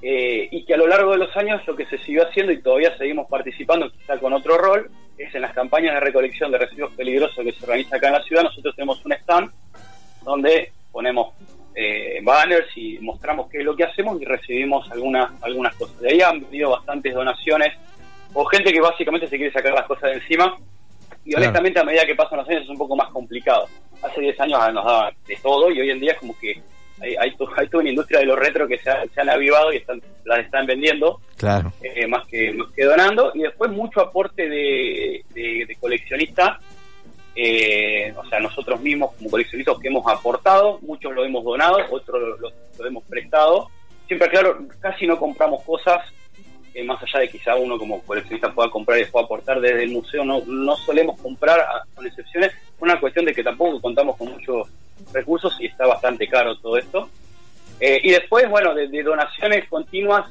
eh, 0.00 0.48
y 0.50 0.64
que 0.64 0.74
a 0.74 0.76
lo 0.76 0.86
largo 0.86 1.12
de 1.12 1.18
los 1.18 1.36
años 1.36 1.60
lo 1.66 1.76
que 1.76 1.84
se 1.86 1.98
siguió 1.98 2.26
haciendo 2.26 2.52
y 2.52 2.62
todavía 2.62 2.96
seguimos 2.96 3.28
participando, 3.28 3.90
quizá 3.90 4.18
con 4.18 4.32
otro 4.32 4.56
rol, 4.56 4.90
es 5.18 5.34
en 5.34 5.42
las 5.42 5.52
campañas 5.52 5.94
de 5.94 6.00
recolección 6.00 6.52
de 6.52 6.58
residuos 6.58 6.92
peligrosos 6.92 7.44
que 7.44 7.52
se 7.52 7.64
organiza 7.64 7.96
acá 7.96 8.06
en 8.06 8.12
la 8.14 8.22
ciudad. 8.22 8.44
Nosotros 8.44 8.74
tenemos 8.76 9.04
un 9.04 9.12
stand 9.12 9.50
donde 10.28 10.72
ponemos 10.92 11.34
eh, 11.74 12.20
banners 12.22 12.68
y 12.76 12.98
mostramos 12.98 13.48
qué 13.50 13.58
es 13.58 13.64
lo 13.64 13.74
que 13.74 13.84
hacemos 13.84 14.20
y 14.20 14.24
recibimos 14.24 14.90
algunas, 14.90 15.30
algunas 15.42 15.74
cosas. 15.76 15.98
De 16.00 16.10
ahí 16.10 16.20
han 16.20 16.40
venido 16.40 16.70
bastantes 16.70 17.14
donaciones 17.14 17.74
o 18.34 18.44
gente 18.44 18.72
que 18.72 18.80
básicamente 18.80 19.26
se 19.26 19.36
quiere 19.36 19.52
sacar 19.52 19.72
las 19.72 19.86
cosas 19.86 20.10
de 20.10 20.16
encima. 20.16 20.56
Y 21.24 21.34
honestamente, 21.34 21.80
a 21.80 21.84
medida 21.84 22.06
que 22.06 22.14
pasan 22.14 22.38
los 22.38 22.48
años 22.48 22.62
es 22.64 22.68
un 22.68 22.78
poco 22.78 22.96
más 22.96 23.08
complicado. 23.10 23.68
Hace 24.02 24.20
10 24.20 24.40
años 24.40 24.72
nos 24.72 24.84
daban 24.84 25.14
de 25.26 25.36
todo 25.36 25.70
y 25.70 25.80
hoy 25.80 25.90
en 25.90 26.00
día 26.00 26.12
es 26.12 26.18
como 26.18 26.38
que 26.38 26.60
hay, 27.00 27.14
hay, 27.16 27.36
toda 27.36 27.52
una 27.74 27.90
industria 27.90 28.20
de 28.20 28.26
los 28.26 28.38
retro 28.38 28.66
que 28.66 28.78
se, 28.78 28.90
han 28.90 29.30
avivado 29.30 29.72
y 29.72 29.76
están, 29.76 30.02
las 30.24 30.40
están 30.40 30.66
vendiendo, 30.66 31.20
claro. 31.36 31.72
Eh, 31.80 32.06
más, 32.06 32.26
que, 32.26 32.52
más 32.52 32.72
que 32.72 32.84
donando. 32.84 33.30
Y 33.34 33.40
después 33.40 33.70
mucho 33.70 34.00
aporte 34.00 34.48
de, 34.48 35.24
de 35.32 35.76
coleccionistas 35.80 36.58
eh, 37.40 38.12
o 38.16 38.28
sea, 38.28 38.40
nosotros 38.40 38.80
mismos 38.80 39.14
como 39.14 39.30
coleccionistas 39.30 39.78
que 39.78 39.86
hemos 39.86 40.04
aportado, 40.08 40.80
muchos 40.82 41.14
lo 41.14 41.24
hemos 41.24 41.44
donado, 41.44 41.78
otros 41.88 42.36
lo, 42.40 42.84
hemos 42.84 43.04
prestado. 43.04 43.68
Siempre, 44.08 44.28
claro, 44.28 44.58
casi 44.80 45.06
no 45.06 45.16
compramos 45.16 45.62
cosas, 45.62 46.04
eh, 46.74 46.82
más 46.82 47.00
allá 47.00 47.20
de 47.20 47.28
quizá 47.28 47.54
uno 47.54 47.78
como 47.78 48.02
coleccionista 48.02 48.52
pueda 48.52 48.68
comprar 48.70 48.98
y 48.98 49.04
pueda 49.04 49.24
aportar 49.24 49.60
desde 49.60 49.84
el 49.84 49.92
museo, 49.92 50.24
no, 50.24 50.42
no 50.48 50.74
solemos 50.78 51.20
comprar, 51.20 51.64
con 51.94 52.04
excepciones, 52.04 52.50
una 52.80 52.98
cuestión 52.98 53.24
de 53.24 53.32
que 53.32 53.44
tampoco 53.44 53.80
contamos 53.80 54.16
con 54.16 54.32
muchos 54.32 54.66
recursos 55.12 55.56
y 55.60 55.66
está 55.66 55.86
bastante 55.86 56.26
caro 56.26 56.58
todo 56.58 56.76
esto. 56.76 57.08
Eh, 57.78 58.00
y 58.02 58.10
después, 58.10 58.50
bueno, 58.50 58.74
de, 58.74 58.88
donaciones 59.04 59.68
continuas, 59.68 60.28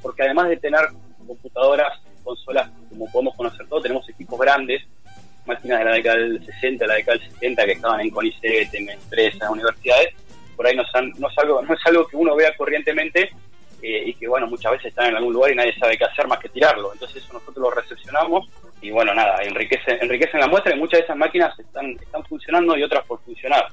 porque 0.00 0.22
además 0.22 0.48
de 0.48 0.58
tener 0.58 0.82
computadoras, 1.26 2.00
consolas, 2.22 2.70
como 2.88 3.10
podemos 3.10 3.34
conocer 3.34 3.66
todo, 3.66 3.80
tenemos 3.80 4.08
equipos 4.08 4.38
grandes, 4.38 4.84
máquinas 5.46 5.78
de 5.78 5.84
la 5.84 5.92
década 5.92 6.16
del 6.16 6.44
60, 6.44 6.86
la 6.86 6.94
década 6.94 7.18
del 7.18 7.30
70 7.32 7.64
que 7.64 7.72
estaban 7.72 8.00
en 8.00 8.10
CONICET, 8.10 8.74
en 8.74 8.90
empresas, 8.90 9.50
universidades, 9.50 10.14
por 10.56 10.66
ahí 10.66 10.76
no, 10.76 10.82
es 10.82 11.38
algo, 11.38 11.62
no 11.62 11.74
es 11.74 11.86
algo 11.86 12.06
que 12.06 12.16
uno 12.16 12.36
vea 12.36 12.54
corrientemente 12.54 13.30
eh, 13.82 14.02
y 14.06 14.14
que 14.14 14.28
bueno, 14.28 14.46
muchas 14.46 14.72
veces 14.72 14.88
están 14.88 15.08
en 15.08 15.16
algún 15.16 15.32
lugar 15.32 15.52
y 15.52 15.54
nadie 15.54 15.74
sabe 15.78 15.96
qué 15.96 16.04
hacer 16.04 16.28
más 16.28 16.38
que 16.38 16.50
tirarlo. 16.50 16.92
Entonces 16.92 17.22
eso 17.22 17.32
nosotros 17.32 17.62
lo 17.62 17.70
recepcionamos 17.70 18.46
y 18.82 18.90
bueno, 18.90 19.14
nada, 19.14 19.42
enriquece, 19.42 19.98
enriquecen 20.00 20.40
la 20.40 20.48
muestra 20.48 20.74
y 20.74 20.78
muchas 20.78 20.98
de 20.98 21.04
esas 21.04 21.16
máquinas 21.16 21.58
están, 21.58 21.92
están 21.92 22.24
funcionando 22.24 22.76
y 22.76 22.82
otras 22.82 23.04
por 23.06 23.20
funcionar. 23.22 23.68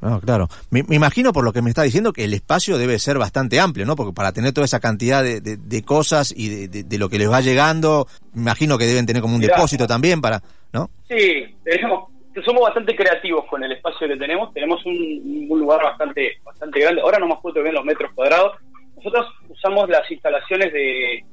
No, 0.00 0.20
claro. 0.20 0.48
Me, 0.70 0.84
imagino 0.90 1.32
por 1.32 1.44
lo 1.44 1.52
que 1.52 1.62
me 1.62 1.70
está 1.70 1.82
diciendo 1.82 2.12
que 2.12 2.24
el 2.24 2.34
espacio 2.34 2.78
debe 2.78 2.98
ser 2.98 3.18
bastante 3.18 3.58
amplio, 3.58 3.84
¿no? 3.84 3.96
Porque 3.96 4.12
para 4.12 4.32
tener 4.32 4.52
toda 4.52 4.64
esa 4.64 4.80
cantidad 4.80 5.22
de, 5.22 5.40
de, 5.40 5.82
cosas 5.82 6.32
y 6.36 6.68
de, 6.68 6.98
lo 6.98 7.08
que 7.08 7.18
les 7.18 7.30
va 7.30 7.40
llegando, 7.40 8.06
me 8.32 8.42
imagino 8.42 8.78
que 8.78 8.86
deben 8.86 9.06
tener 9.06 9.22
como 9.22 9.34
un 9.34 9.40
depósito 9.40 9.86
también 9.86 10.20
para, 10.20 10.40
¿no? 10.72 10.90
Sí, 11.08 11.56
tenemos, 11.64 12.10
somos 12.44 12.62
bastante 12.62 12.94
creativos 12.94 13.44
con 13.46 13.62
el 13.64 13.72
espacio 13.72 14.06
que 14.06 14.16
tenemos. 14.16 14.52
Tenemos 14.54 14.84
un, 14.86 15.48
lugar 15.48 15.82
bastante 15.82 16.38
bastante 16.44 16.80
grande. 16.80 17.00
Ahora 17.00 17.18
no 17.18 17.26
me 17.26 17.34
acuerdo 17.34 17.62
bien 17.62 17.74
los 17.74 17.84
metros 17.84 18.12
cuadrados. 18.14 18.56
Nosotros 18.96 19.26
usamos 19.48 19.88
las 19.88 20.08
instalaciones 20.10 20.72
de, 20.72 21.24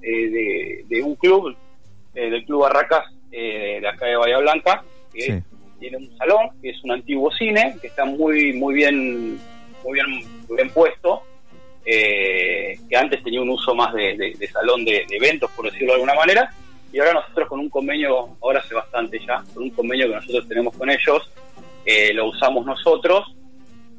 de, 0.00 0.84
de 0.86 1.02
un 1.02 1.14
club, 1.16 1.56
eh, 2.14 2.30
del 2.30 2.44
Club 2.44 2.62
Barracas 2.62 3.04
eh, 3.30 3.78
de 3.80 3.88
acá 3.88 4.06
de 4.06 4.16
Bahía 4.16 4.38
Blanca, 4.38 4.82
que 5.12 5.42
tiene 5.78 5.96
un 5.96 6.16
salón 6.16 6.50
que 6.60 6.70
es 6.70 6.84
un 6.84 6.92
antiguo 6.92 7.30
cine 7.32 7.76
que 7.80 7.88
está 7.88 8.04
muy 8.04 8.52
muy 8.52 8.74
bien 8.74 9.38
muy 9.84 9.94
bien 9.94 10.06
bien 10.48 10.70
puesto 10.70 11.22
eh, 11.84 12.78
que 12.88 12.96
antes 12.96 13.22
tenía 13.22 13.40
un 13.40 13.50
uso 13.50 13.74
más 13.74 13.94
de, 13.94 14.36
salón 14.52 14.84
de, 14.84 15.06
eventos 15.10 15.50
por 15.52 15.66
decirlo 15.66 15.88
de 15.88 15.94
alguna 15.94 16.14
manera 16.14 16.50
y 16.92 16.98
ahora 16.98 17.14
nosotros 17.14 17.48
con 17.48 17.60
un 17.60 17.68
convenio 17.68 18.36
ahora 18.40 18.60
hace 18.60 18.74
bastante 18.74 19.18
ya 19.26 19.42
con 19.54 19.64
un 19.64 19.70
convenio 19.70 20.08
que 20.08 20.14
nosotros 20.14 20.48
tenemos 20.48 20.76
con 20.76 20.90
ellos 20.90 21.30
eh, 21.84 22.12
lo 22.12 22.26
usamos 22.26 22.66
nosotros 22.66 23.34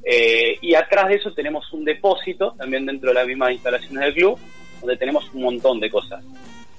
eh, 0.03 0.57
y 0.61 0.75
atrás 0.75 1.09
de 1.09 1.15
eso 1.15 1.33
tenemos 1.33 1.71
un 1.73 1.85
depósito 1.85 2.53
también 2.57 2.85
dentro 2.85 3.09
de 3.09 3.15
las 3.15 3.27
mismas 3.27 3.51
instalaciones 3.51 3.99
del 4.05 4.13
club 4.13 4.39
donde 4.81 4.97
tenemos 4.97 5.29
un 5.33 5.43
montón 5.43 5.79
de 5.79 5.89
cosas. 5.89 6.23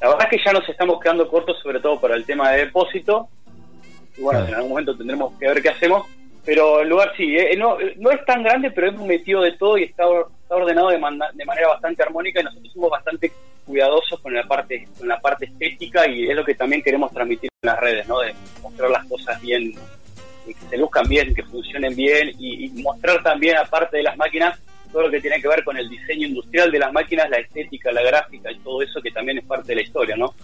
La 0.00 0.09
verdad 0.09 0.28
es 0.30 0.38
que 0.38 0.45
ya 0.45 0.52
nos 0.52 0.66
estamos 0.69 0.99
quedando 1.00 1.28
cortos 1.28 1.59
sobre 1.62 1.80
todo 1.80 2.00
para 2.00 2.16
el 2.16 2.25
tema 2.25 2.50
de 2.50 2.66
depósito 2.66 3.28
y 4.16 4.22
bueno, 4.22 4.46
en 4.46 4.54
algún 4.54 4.70
momento 4.70 4.96
tendremos 4.96 5.38
que 5.38 5.46
ver 5.46 5.62
qué 5.62 5.70
hacemos, 5.70 6.06
pero 6.44 6.80
el 6.80 6.88
lugar 6.88 7.12
sí, 7.16 7.36
eh, 7.36 7.56
no, 7.56 7.76
no 7.96 8.10
es 8.10 8.24
tan 8.24 8.42
grande, 8.42 8.70
pero 8.70 8.88
hemos 8.88 9.06
metido 9.06 9.42
de 9.42 9.52
todo 9.52 9.78
y 9.78 9.84
está, 9.84 10.04
ordenado 10.48 10.88
de, 10.88 10.96
de 10.96 11.44
manera 11.44 11.68
bastante 11.68 12.02
armónica 12.02 12.40
y 12.40 12.44
nosotros 12.44 12.72
somos 12.72 12.90
bastante 12.90 13.32
cuidadosos 13.64 14.18
con 14.20 14.34
la 14.34 14.42
parte 14.44 14.88
con 14.98 15.06
la 15.06 15.20
parte 15.20 15.44
estética 15.44 16.08
y 16.08 16.28
es 16.28 16.34
lo 16.34 16.44
que 16.44 16.54
también 16.54 16.82
queremos 16.82 17.12
transmitir 17.12 17.50
en 17.62 17.68
las 17.68 17.78
redes, 17.78 18.08
¿no? 18.08 18.18
De 18.20 18.34
mostrar 18.62 18.90
las 18.90 19.04
cosas 19.06 19.40
bien, 19.40 19.74
que 20.44 20.54
se 20.68 20.76
luzcan 20.76 21.08
bien, 21.08 21.34
que 21.34 21.44
funcionen 21.44 21.94
bien 21.94 22.32
y, 22.38 22.68
mostrar 22.82 23.22
también, 23.22 23.56
aparte 23.56 23.98
de 23.98 24.02
las 24.02 24.16
máquinas, 24.16 24.58
todo 24.90 25.02
lo 25.02 25.10
que 25.10 25.20
tiene 25.20 25.40
que 25.40 25.46
ver 25.46 25.62
con 25.62 25.76
el 25.76 25.88
diseño 25.88 26.26
industrial 26.26 26.72
de 26.72 26.78
las 26.80 26.92
máquinas, 26.92 27.30
la 27.30 27.38
estética, 27.38 27.92
la 27.92 28.02
gráfica 28.02 28.50
y 28.50 28.58
todo 28.58 28.82
eso 28.82 29.00
que 29.00 29.12
también 29.12 29.38
es 29.38 29.44
parte 29.44 29.68
de 29.68 29.76
la 29.76 29.82
historia, 29.82 30.16
¿no? 30.16 30.34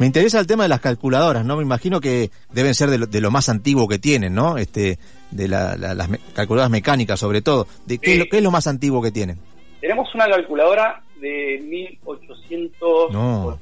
Me 0.00 0.06
interesa 0.06 0.40
el 0.40 0.46
tema 0.46 0.62
de 0.62 0.70
las 0.70 0.80
calculadoras, 0.80 1.44
¿no? 1.44 1.58
Me 1.58 1.62
imagino 1.62 2.00
que 2.00 2.30
deben 2.50 2.74
ser 2.74 2.88
de 2.88 3.20
lo, 3.20 3.30
más 3.30 3.50
antiguo 3.50 3.86
que 3.86 3.98
tienen, 3.98 4.34
¿no? 4.34 4.56
Este, 4.56 4.98
de 5.30 5.46
las 5.46 6.08
calculadoras 6.32 6.70
mecánicas 6.70 7.20
sobre 7.20 7.42
todo. 7.42 7.66
¿De 7.84 7.98
qué, 7.98 8.14
es 8.14 8.18
lo, 8.18 8.24
qué 8.24 8.38
es 8.38 8.42
lo 8.42 8.50
más 8.50 8.66
antiguo 8.66 9.02
que 9.02 9.10
tienen? 9.10 9.38
Tenemos 9.78 10.08
una 10.14 10.26
calculadora 10.26 11.02
de 11.20 11.62
1800, 11.62 13.12
no. 13.12 13.58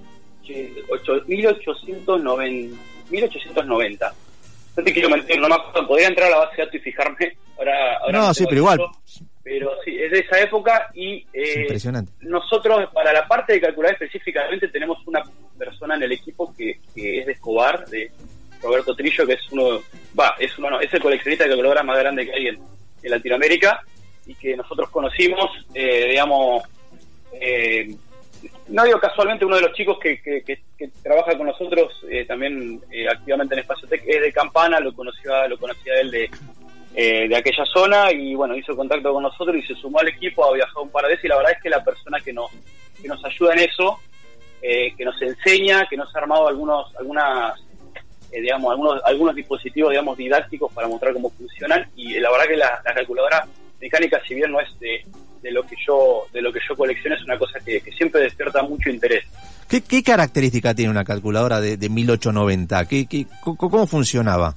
1890. 1.27 2.77
1890. 3.11 4.15
No 4.77 4.85
te 4.85 4.93
quiero 4.93 5.11
mentir, 5.11 5.41
no 5.41 5.49
me 5.49 5.57
acuerdo, 5.57 5.89
podría 5.89 6.07
entrar 6.07 6.29
a 6.29 6.31
la 6.31 6.39
base 6.39 6.57
de 6.57 6.63
datos 6.63 6.75
y 6.77 6.79
fijarme. 6.79 7.37
Ahora, 7.59 7.97
ahora 8.01 8.19
no, 8.21 8.33
sí, 8.33 8.45
pero 8.49 8.59
igual. 8.59 8.79
pero 9.43 9.73
sí, 9.85 9.97
es 9.99 10.13
de 10.13 10.21
esa 10.21 10.39
época 10.41 10.89
y 10.95 11.27
eh, 11.33 11.63
impresionante. 11.63 12.13
nosotros, 12.21 12.89
para 12.95 13.13
la 13.13 13.27
parte 13.27 13.55
de 13.55 13.61
calcular 13.61 13.95
específicamente, 13.95 14.69
tenemos 14.69 15.05
una 15.05 15.21
persona 15.59 15.97
en 15.97 16.05
el 16.05 16.13
equipo 16.13 16.55
que, 16.57 16.81
es 16.95 17.27
de 17.27 17.33
Escobar, 17.33 17.87
de 17.87 18.11
Roberto 18.63 18.95
Trillo, 18.95 19.27
que 19.27 19.35
es 19.35 19.53
uno, 19.53 19.81
va, 20.19 20.35
es 20.39 20.57
uno, 20.59 20.71
no, 20.71 20.81
es 20.81 20.93
el 20.93 21.03
coleccionista 21.03 21.45
de 21.45 21.51
calculadoras 21.51 21.85
más 21.85 21.99
grande 21.99 22.27
que 22.27 22.33
hay 22.33 22.49
en, 22.49 22.61
Latinoamérica 23.01 23.81
y 24.27 24.35
que 24.35 24.57
nosotros 24.57 24.91
conocimos, 24.91 25.49
eh, 25.73 26.09
digamos, 26.11 26.63
eh, 27.33 27.89
no 28.69 28.85
digo 28.85 28.99
casualmente, 29.01 29.45
uno 29.45 29.57
de 29.57 29.63
los 29.63 29.73
chicos 29.73 29.99
que, 29.99 30.21
que, 30.21 30.59
trabaja 31.03 31.37
con 31.37 31.47
nosotros 31.47 32.05
eh, 32.09 32.25
también 32.25 32.81
eh, 32.91 33.09
activamente 33.09 33.55
en 33.55 33.61
Espacio 33.61 33.89
Tech 33.89 34.03
es 34.07 34.21
de 34.21 34.33
Campana, 34.33 34.79
lo 34.79 34.93
conocía, 34.93 35.49
lo 35.49 35.59
conocía 35.59 35.95
él 36.01 36.11
de, 36.11 36.31
eh, 36.95 37.29
de 37.29 37.37
aquella 37.37 37.65
zona 37.65 38.13
y 38.13 38.35
bueno, 38.35 38.57
hizo 38.57 38.77
contacto 38.77 39.13
con 39.13 39.23
nosotros 39.23 39.57
y 39.57 39.63
se 39.63 39.75
sumó 39.75 39.99
al 40.01 40.09
equipo, 40.09 40.45
ha 40.45 40.55
viajado 40.55 40.83
un 40.83 40.91
par 40.91 41.05
de 41.05 41.11
veces 41.11 41.25
y 41.25 41.29
la 41.29 41.37
verdad 41.37 41.53
es 41.53 41.63
que 41.63 41.71
la 41.71 41.83
persona 41.83 42.21
que 42.21 42.33
nos, 42.33 42.51
que 43.01 43.09
nos 43.09 43.25
ayuda 43.25 43.55
en 43.55 43.61
eso, 43.61 43.99
que 44.61 45.05
nos 45.05 45.21
enseña, 45.23 45.87
que 45.89 45.97
nos 45.97 46.15
ha 46.15 46.19
armado 46.19 46.49
algunos, 46.49 46.95
algunas, 46.97 47.55
digamos, 48.31 48.71
algunos, 48.71 49.01
algunos 49.05 49.35
dispositivos, 49.35 49.91
digamos, 49.91 50.17
didácticos 50.17 50.73
para 50.73 50.89
mostrar 50.89 51.13
cómo 51.13 51.31
funcionan 51.31 51.89
y 51.97 52.19
la 52.19 52.31
verdad 52.31 52.47
que 52.47 52.57
la, 52.57 52.83
la 52.85 52.95
calculadora 52.95 53.47
mecánica, 53.81 54.21
si 54.27 54.35
bien 54.35 54.53
no 54.53 54.61
es 54.61 54.79
de 54.81 55.03
de 55.43 55.53
lo 55.53 55.63
que 55.65 55.77
yo 55.87 56.27
de 56.33 56.43
lo 56.43 56.53
que 56.53 56.61
yo 56.69 56.77
colecciono 56.77 57.17
es 57.17 57.23
una 57.23 57.39
cosa 57.39 57.59
que, 57.65 57.81
siempre 57.97 58.23
despierta 58.23 58.63
mucho 58.63 58.91
interés. 58.91 59.25
¿Qué, 59.69 59.83
qué 59.83 60.03
característica 60.03 60.75
tiene 60.75 60.91
una 60.91 61.05
calculadora 61.05 61.61
de, 61.61 61.77
de 61.77 61.89
1890? 61.89 62.87
¿Qué, 62.87 63.07
qué, 63.07 63.27
cómo 63.43 63.87
funcionaba? 63.87 64.55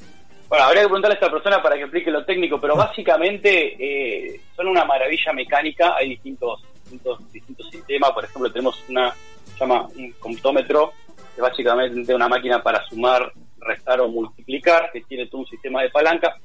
Bueno, 0.47 0.65
habría 0.65 0.81
que 0.81 0.87
preguntarle 0.87 1.15
a 1.15 1.19
esta 1.19 1.31
persona 1.31 1.61
para 1.61 1.75
que 1.75 1.83
explique 1.83 2.11
lo 2.11 2.25
técnico, 2.25 2.59
pero 2.59 2.75
básicamente 2.75 3.75
eh, 3.79 4.41
son 4.55 4.67
una 4.67 4.83
maravilla 4.85 5.31
mecánica. 5.33 5.95
Hay 5.95 6.09
distintos, 6.09 6.61
distintos, 6.83 7.31
distintos 7.31 7.69
sistemas. 7.69 8.11
Por 8.11 8.25
ejemplo, 8.25 8.51
tenemos 8.51 8.83
una 8.89 9.13
llama 9.61 9.87
un 9.95 10.11
comptómetro, 10.13 10.93
que 11.15 11.37
es 11.37 11.41
básicamente 11.41 12.13
una 12.13 12.27
máquina 12.27 12.61
para 12.61 12.83
sumar, 12.87 13.31
restar 13.59 14.01
o 14.01 14.09
multiplicar, 14.09 14.91
que 14.91 15.01
tiene 15.01 15.27
todo 15.27 15.41
un 15.41 15.47
sistema 15.47 15.81
de 15.81 15.89
palanca. 15.89 16.35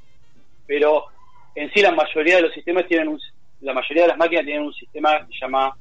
Pero 0.67 1.05
en 1.55 1.71
sí 1.73 1.81
la 1.81 1.93
mayoría 1.93 2.37
de 2.37 2.43
los 2.43 2.53
sistemas 2.53 2.87
tienen 2.87 3.09
un, 3.09 3.21
la 3.61 3.73
mayoría 3.73 4.03
de 4.03 4.09
las 4.09 4.19
máquinas 4.19 4.45
tienen 4.45 4.65
un 4.65 4.75
sistema 4.75 5.27
que 5.27 5.33
se 5.33 5.41
llama, 5.41 5.77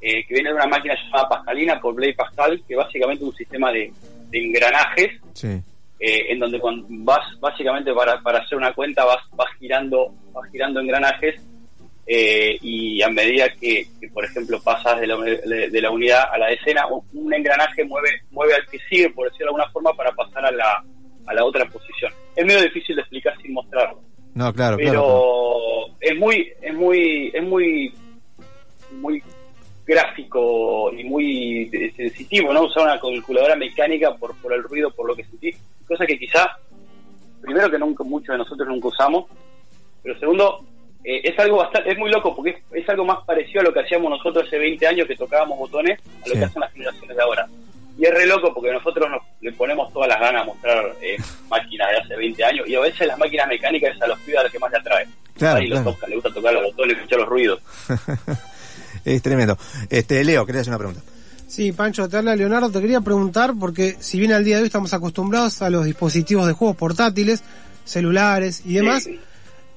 eh, 0.00 0.26
que 0.26 0.34
viene 0.34 0.50
de 0.50 0.56
una 0.56 0.66
máquina 0.66 0.94
llamada 0.94 1.28
Pascalina 1.28 1.80
por 1.80 1.94
Blake 1.94 2.14
Pascal, 2.14 2.62
que 2.66 2.76
básicamente 2.76 3.24
es 3.24 3.30
un 3.30 3.36
sistema 3.36 3.72
de, 3.72 3.92
engranajes, 4.32 5.20
eh, 5.42 5.60
en 6.00 6.38
donde 6.38 6.58
cuando 6.58 6.86
vas, 6.88 7.38
básicamente 7.38 7.92
para, 7.92 8.20
para 8.22 8.38
hacer 8.38 8.56
una 8.56 8.72
cuenta 8.72 9.04
vas, 9.04 9.22
vas 9.32 9.50
girando, 9.58 10.14
vas 10.32 10.50
girando 10.50 10.80
engranajes 10.80 11.40
eh, 12.06 12.58
y 12.60 13.00
a 13.02 13.08
medida 13.08 13.48
que, 13.50 13.86
por 14.12 14.24
ejemplo, 14.24 14.60
pasas 14.62 15.00
de 15.00 15.06
la, 15.06 15.16
de 15.16 15.80
la, 15.80 15.90
unidad 15.90 16.24
a 16.32 16.38
la 16.38 16.48
decena, 16.48 16.86
un 17.12 17.32
engranaje 17.32 17.84
mueve, 17.84 18.22
mueve 18.30 18.54
al 18.54 18.66
que 18.66 18.78
sigue, 18.90 19.10
por 19.10 19.26
decirlo 19.26 19.46
de 19.46 19.48
alguna 19.50 19.70
forma, 19.70 19.92
para 19.94 20.12
pasar 20.12 20.44
a 20.46 20.50
la, 20.50 20.84
a 21.26 21.34
la 21.34 21.44
otra 21.44 21.64
posición. 21.66 22.12
Es 22.34 22.44
medio 22.44 22.62
difícil 22.62 22.96
de 22.96 23.02
explicar 23.02 23.34
sin 23.40 23.52
mostrarlo. 23.52 24.00
No, 24.34 24.52
claro, 24.52 24.76
pero 24.78 25.88
es 26.00 26.16
muy, 26.18 26.52
es 26.60 26.74
muy, 26.74 27.30
es 27.34 27.42
muy, 27.42 27.94
muy 28.92 29.22
gráfico 29.84 30.90
y 30.92 31.04
muy 31.04 31.70
sensitivo, 31.94 32.52
¿no? 32.52 32.64
Usar 32.64 32.84
una 32.84 32.98
calculadora 32.98 33.56
mecánica 33.56 34.14
por, 34.16 34.34
por 34.36 34.52
el 34.52 34.62
ruido, 34.62 34.90
por 34.90 35.06
lo 35.06 35.14
que 35.14 35.24
sentí, 35.24 35.50
cosa 35.86 36.06
que 36.06 36.18
quizá, 36.18 36.58
primero 37.42 37.70
que 37.70 37.78
nunca 37.78 38.04
muchos 38.04 38.28
de 38.28 38.38
nosotros 38.38 38.68
nunca 38.68 38.88
usamos, 38.88 39.26
pero 40.02 40.18
segundo, 40.18 40.64
eh, 41.04 41.20
es 41.24 41.38
algo 41.38 41.58
bastante, 41.58 41.90
es 41.90 41.98
muy 41.98 42.10
loco 42.10 42.34
porque 42.34 42.62
es, 42.72 42.88
algo 42.88 43.04
más 43.04 43.24
parecido 43.24 43.60
a 43.60 43.64
lo 43.64 43.72
que 43.72 43.80
hacíamos 43.80 44.10
nosotros 44.10 44.46
hace 44.46 44.58
20 44.58 44.86
años 44.86 45.08
que 45.08 45.16
tocábamos 45.16 45.58
botones, 45.58 45.98
a 46.24 46.28
lo 46.28 46.34
que 46.34 46.44
hacen 46.44 46.60
las 46.60 46.72
generaciones 46.72 47.16
de 47.16 47.22
ahora. 47.22 47.46
Y 47.98 48.06
es 48.06 48.14
re 48.14 48.26
loco 48.26 48.54
porque 48.54 48.72
nosotros 48.72 49.10
nos, 49.10 49.22
le 49.40 49.52
ponemos 49.52 49.92
todas 49.92 50.08
las 50.08 50.20
ganas 50.20 50.42
a 50.42 50.44
mostrar 50.44 50.94
eh, 51.02 51.16
máquinas 51.48 51.90
de 51.90 51.96
hace 51.98 52.16
20 52.16 52.44
años 52.44 52.68
y 52.68 52.74
a 52.74 52.80
veces 52.80 53.06
las 53.06 53.18
máquinas 53.18 53.48
mecánicas 53.48 53.96
es 53.96 54.02
a 54.02 54.06
los 54.06 54.18
pibes 54.20 54.40
a 54.40 54.42
los 54.44 54.52
que 54.52 54.58
más 54.58 54.70
le 54.70 54.78
atrae. 54.78 55.06
Claro, 55.36 55.60
Ahí 55.60 55.66
los 55.66 55.82
toca, 55.82 56.06
le 56.06 56.14
gusta 56.14 56.32
tocar 56.32 56.54
los 56.54 56.62
botones, 56.62 56.96
escuchar 56.96 57.18
los 57.20 57.28
ruidos. 57.28 57.60
es 59.04 59.22
tremendo. 59.22 59.56
Este 59.90 60.22
Leo, 60.22 60.46
quería 60.46 60.60
hacer 60.60 60.70
una 60.70 60.78
pregunta. 60.78 61.02
Sí, 61.48 61.72
Pancho, 61.72 62.08
te 62.08 62.16
habla 62.16 62.34
Leonardo, 62.34 62.70
te 62.70 62.80
quería 62.80 63.00
preguntar 63.00 63.52
porque 63.58 63.96
si 64.00 64.18
bien 64.18 64.32
al 64.32 64.44
día 64.44 64.56
de 64.56 64.62
hoy 64.62 64.66
estamos 64.68 64.94
acostumbrados 64.94 65.60
a 65.60 65.68
los 65.68 65.84
dispositivos 65.84 66.46
de 66.46 66.54
juegos 66.54 66.76
portátiles, 66.76 67.42
celulares 67.84 68.62
y 68.64 68.74
demás, 68.74 69.08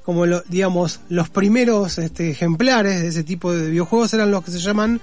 como 0.06 0.28
lo, 0.28 0.42
digamos 0.48 1.02
los 1.10 1.30
primeros 1.30 1.98
este, 1.98 2.30
ejemplares 2.30 3.02
de 3.02 3.08
ese 3.08 3.24
tipo 3.24 3.52
de 3.52 3.72
videojuegos 3.72 4.14
eran 4.14 4.30
los 4.30 4.44
que 4.44 4.52
se 4.52 4.60
llaman 4.60 5.02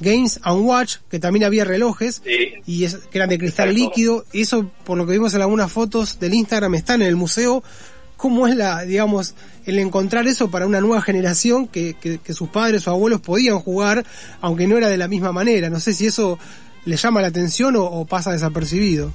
Games 0.00 0.40
and 0.42 0.66
Watch, 0.66 0.96
que 1.10 1.18
también 1.18 1.44
había 1.44 1.64
relojes, 1.64 2.22
y 2.66 2.84
es, 2.84 2.96
que 2.96 3.18
eran 3.18 3.28
de 3.28 3.38
cristal 3.38 3.74
líquido. 3.74 4.24
Y 4.32 4.42
eso, 4.42 4.70
por 4.84 4.96
lo 4.96 5.06
que 5.06 5.12
vimos 5.12 5.34
en 5.34 5.42
algunas 5.42 5.70
fotos 5.70 6.18
del 6.18 6.34
Instagram, 6.34 6.74
están 6.74 7.02
en 7.02 7.08
el 7.08 7.16
museo. 7.16 7.62
¿Cómo 8.16 8.46
es 8.46 8.56
la, 8.56 8.82
digamos, 8.82 9.34
el 9.66 9.78
encontrar 9.78 10.26
eso 10.26 10.50
para 10.50 10.66
una 10.66 10.80
nueva 10.80 11.00
generación 11.00 11.68
que, 11.68 11.94
que, 11.94 12.32
sus 12.32 12.48
padres 12.48 12.86
o 12.86 12.90
abuelos 12.90 13.20
podían 13.20 13.58
jugar, 13.58 14.04
aunque 14.40 14.66
no 14.66 14.76
era 14.76 14.88
de 14.88 14.96
la 14.96 15.08
misma 15.08 15.32
manera? 15.32 15.70
No 15.70 15.80
sé 15.80 15.92
si 15.92 16.06
eso 16.06 16.38
le 16.84 16.96
llama 16.96 17.20
la 17.20 17.28
atención 17.28 17.76
o, 17.76 18.04
pasa 18.06 18.32
desapercibido. 18.32 19.12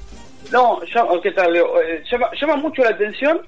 No, 0.51 0.79
¿qué 1.21 1.31
tal, 1.31 1.55
eh, 1.55 2.03
Llama, 2.11 2.27
llama 2.39 2.55
mucho 2.57 2.83
la 2.83 2.91
atención, 2.91 3.41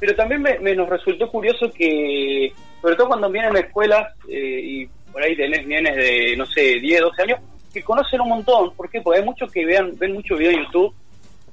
pero 0.00 0.14
también 0.14 0.42
me, 0.42 0.74
nos 0.74 0.88
resultó 0.88 1.30
curioso 1.30 1.70
que, 1.72 2.52
sobre 2.80 2.96
todo 2.96 3.08
cuando 3.08 3.30
vienen 3.30 3.56
a 3.56 3.60
escuelas 3.60 4.14
eh, 4.28 4.60
y 4.62 4.86
por 5.12 5.22
ahí 5.22 5.36
tenés 5.36 5.66
nenes 5.66 5.96
de, 5.96 6.36
no 6.36 6.46
sé, 6.46 6.78
10, 6.80 7.00
12 7.00 7.22
años, 7.22 7.40
que 7.72 7.82
conocen 7.82 8.20
un 8.20 8.28
montón. 8.28 8.74
¿Por 8.74 8.90
qué? 8.90 9.00
Porque 9.00 9.20
hay 9.20 9.24
muchos 9.24 9.50
que 9.50 9.64
vean, 9.64 9.92
ven 9.98 10.14
mucho 10.14 10.36
video 10.36 10.52
en 10.52 10.64
YouTube, 10.64 10.94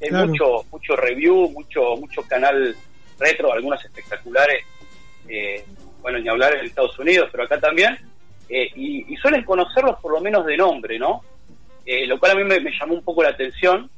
hay 0.02 0.12
mucho, 0.12 0.66
mucho 0.72 0.96
review, 0.96 1.50
mucho, 1.52 1.96
mucho 1.98 2.22
canal 2.24 2.75
retro, 3.20 3.54
algunas 3.54 3.84
espectaculares, 3.84 4.64
eh, 5.28 5.64
bueno, 6.02 6.20
ni 6.20 6.30
hablar 6.30 6.56
en 6.56 6.66
Estados 6.66 6.98
Unidos, 7.00 7.30
pero 7.32 7.44
acá 7.44 7.60
también, 7.60 7.98
eh, 8.50 8.70
y, 8.75 9.16
suelen 9.18 9.44
conocerlos 9.44 10.00
por 10.00 10.12
lo 10.12 10.22
menos 10.22 10.46
de 10.46 10.58
nombre, 10.58 11.00
¿no? 11.00 11.22
Eh, 11.86 12.06
lo 12.06 12.20
cual 12.20 12.34
a 12.34 12.36
mí 12.36 12.44
me, 12.44 12.60
llamó 12.80 12.96
un 12.96 13.04
poco 13.04 13.24
la 13.24 13.30
atención. 13.30 13.90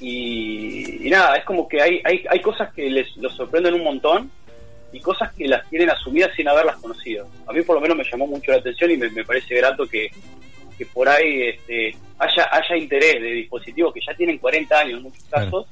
Y, 0.00 1.08
nada, 1.10 1.36
es 1.36 1.44
como 1.44 1.68
que 1.68 1.80
hay, 1.80 2.00
hay, 2.04 2.24
hay 2.28 2.40
cosas 2.40 2.72
que 2.74 2.90
les 2.90 3.16
los 3.16 3.34
sorprenden 3.34 3.74
un 3.74 3.84
montón 3.84 4.30
y 4.92 5.00
cosas 5.00 5.32
que 5.34 5.48
las 5.48 5.68
tienen 5.68 5.90
asumidas 5.90 6.30
sin 6.36 6.48
haberlas 6.48 6.76
conocido. 6.76 7.26
A 7.46 7.52
mí 7.52 7.62
por 7.62 7.76
lo 7.76 7.80
menos 7.80 7.96
me 7.96 8.04
llamó 8.04 8.26
mucho 8.26 8.52
la 8.52 8.58
atención 8.58 8.90
y 8.92 8.96
me, 8.96 9.24
parece 9.24 9.56
grato 9.56 9.86
que, 9.86 10.08
por 10.92 11.08
ahí 11.08 11.48
este, 11.48 11.96
haya, 12.18 12.48
haya 12.52 12.76
interés 12.76 13.20
de 13.20 13.32
dispositivos 13.32 13.92
que 13.92 14.00
ya 14.06 14.14
tienen 14.14 14.38
40 14.38 14.78
años 14.78 14.98
en 14.98 15.02
muchos 15.02 15.24
casos. 15.24 15.66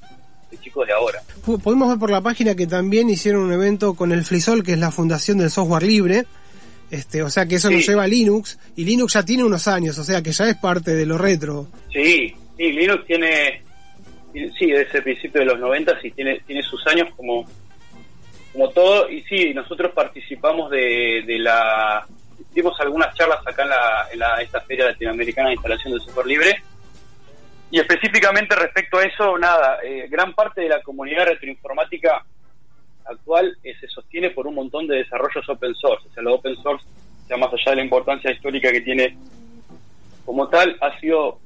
de 0.50 0.58
chicos 0.58 0.86
de 0.86 0.92
ahora. 0.92 1.22
Podemos 1.62 1.88
ver 1.88 1.98
por 1.98 2.10
la 2.10 2.20
página 2.20 2.54
que 2.54 2.66
también 2.66 3.10
hicieron 3.10 3.44
un 3.44 3.52
evento 3.52 3.94
con 3.94 4.12
el 4.12 4.24
FreeSol, 4.24 4.62
que 4.62 4.72
es 4.72 4.78
la 4.78 4.90
Fundación 4.90 5.38
del 5.38 5.50
Software 5.50 5.84
Libre, 5.84 6.24
este, 6.92 7.22
o 7.22 7.30
sea 7.30 7.46
que 7.46 7.54
eso 7.54 7.70
nos 7.70 7.86
lleva 7.86 8.02
a 8.02 8.06
Linux, 8.06 8.58
y 8.76 8.84
Linux 8.84 9.14
ya 9.14 9.24
tiene 9.24 9.44
unos 9.44 9.66
años, 9.66 9.96
o 9.98 10.04
sea 10.04 10.20
que 10.20 10.30
ya 10.30 10.50
es 10.50 10.56
parte 10.56 10.94
de 10.94 11.06
lo 11.06 11.16
retro. 11.16 11.68
Sí, 11.90 12.34
sí, 12.54 12.72
Linux 12.72 13.06
tiene, 13.06 13.62
sí, 14.32 14.70
desde 14.70 14.98
el 14.98 15.04
principio 15.04 15.40
de 15.40 15.46
los 15.46 15.58
90 15.58 15.98
y 16.02 16.10
tiene, 16.10 16.40
tiene 16.46 16.62
sus 16.62 16.86
años 16.86 17.08
como, 17.16 17.44
como 18.52 18.68
todo, 18.70 19.08
y 19.10 19.22
sí, 19.22 19.52
nosotros 19.54 19.92
participamos 19.92 20.70
de, 20.70 21.22
de 21.26 21.38
la, 21.38 22.06
dimos 22.54 22.78
algunas 22.80 23.14
charlas 23.14 23.46
acá 23.46 23.62
en, 24.12 24.18
la, 24.18 24.36
esta 24.42 24.60
Feria 24.62 24.86
Latinoamericana 24.86 25.48
de 25.48 25.54
Instalación 25.54 25.92
del 25.92 26.02
Software 26.02 26.26
Libre, 26.26 26.62
y 27.70 27.80
específicamente 27.80 28.54
respecto 28.54 28.98
a 28.98 29.04
eso, 29.04 29.38
nada, 29.38 29.78
eh, 29.82 30.06
gran 30.10 30.34
parte 30.34 30.60
de 30.60 30.68
la 30.68 30.82
comunidad 30.82 31.26
retroinformática 31.26 32.24
actual 33.04 33.56
eh, 33.64 33.74
se 33.80 33.88
sostiene 33.88 34.30
por 34.30 34.46
un 34.46 34.54
montón 34.54 34.86
de 34.86 34.96
desarrollos 34.96 35.48
open 35.48 35.74
source, 35.74 36.06
o 36.08 36.12
sea, 36.12 36.22
lo 36.22 36.34
open 36.34 36.54
source, 36.62 36.86
ya 37.28 37.36
más 37.36 37.52
allá 37.52 37.70
de 37.70 37.76
la 37.76 37.84
importancia 37.84 38.30
histórica 38.30 38.70
que 38.70 38.82
tiene 38.82 39.16
como 40.24 40.48
tal, 40.48 40.76
ha 40.80 40.98
sido 41.00 41.40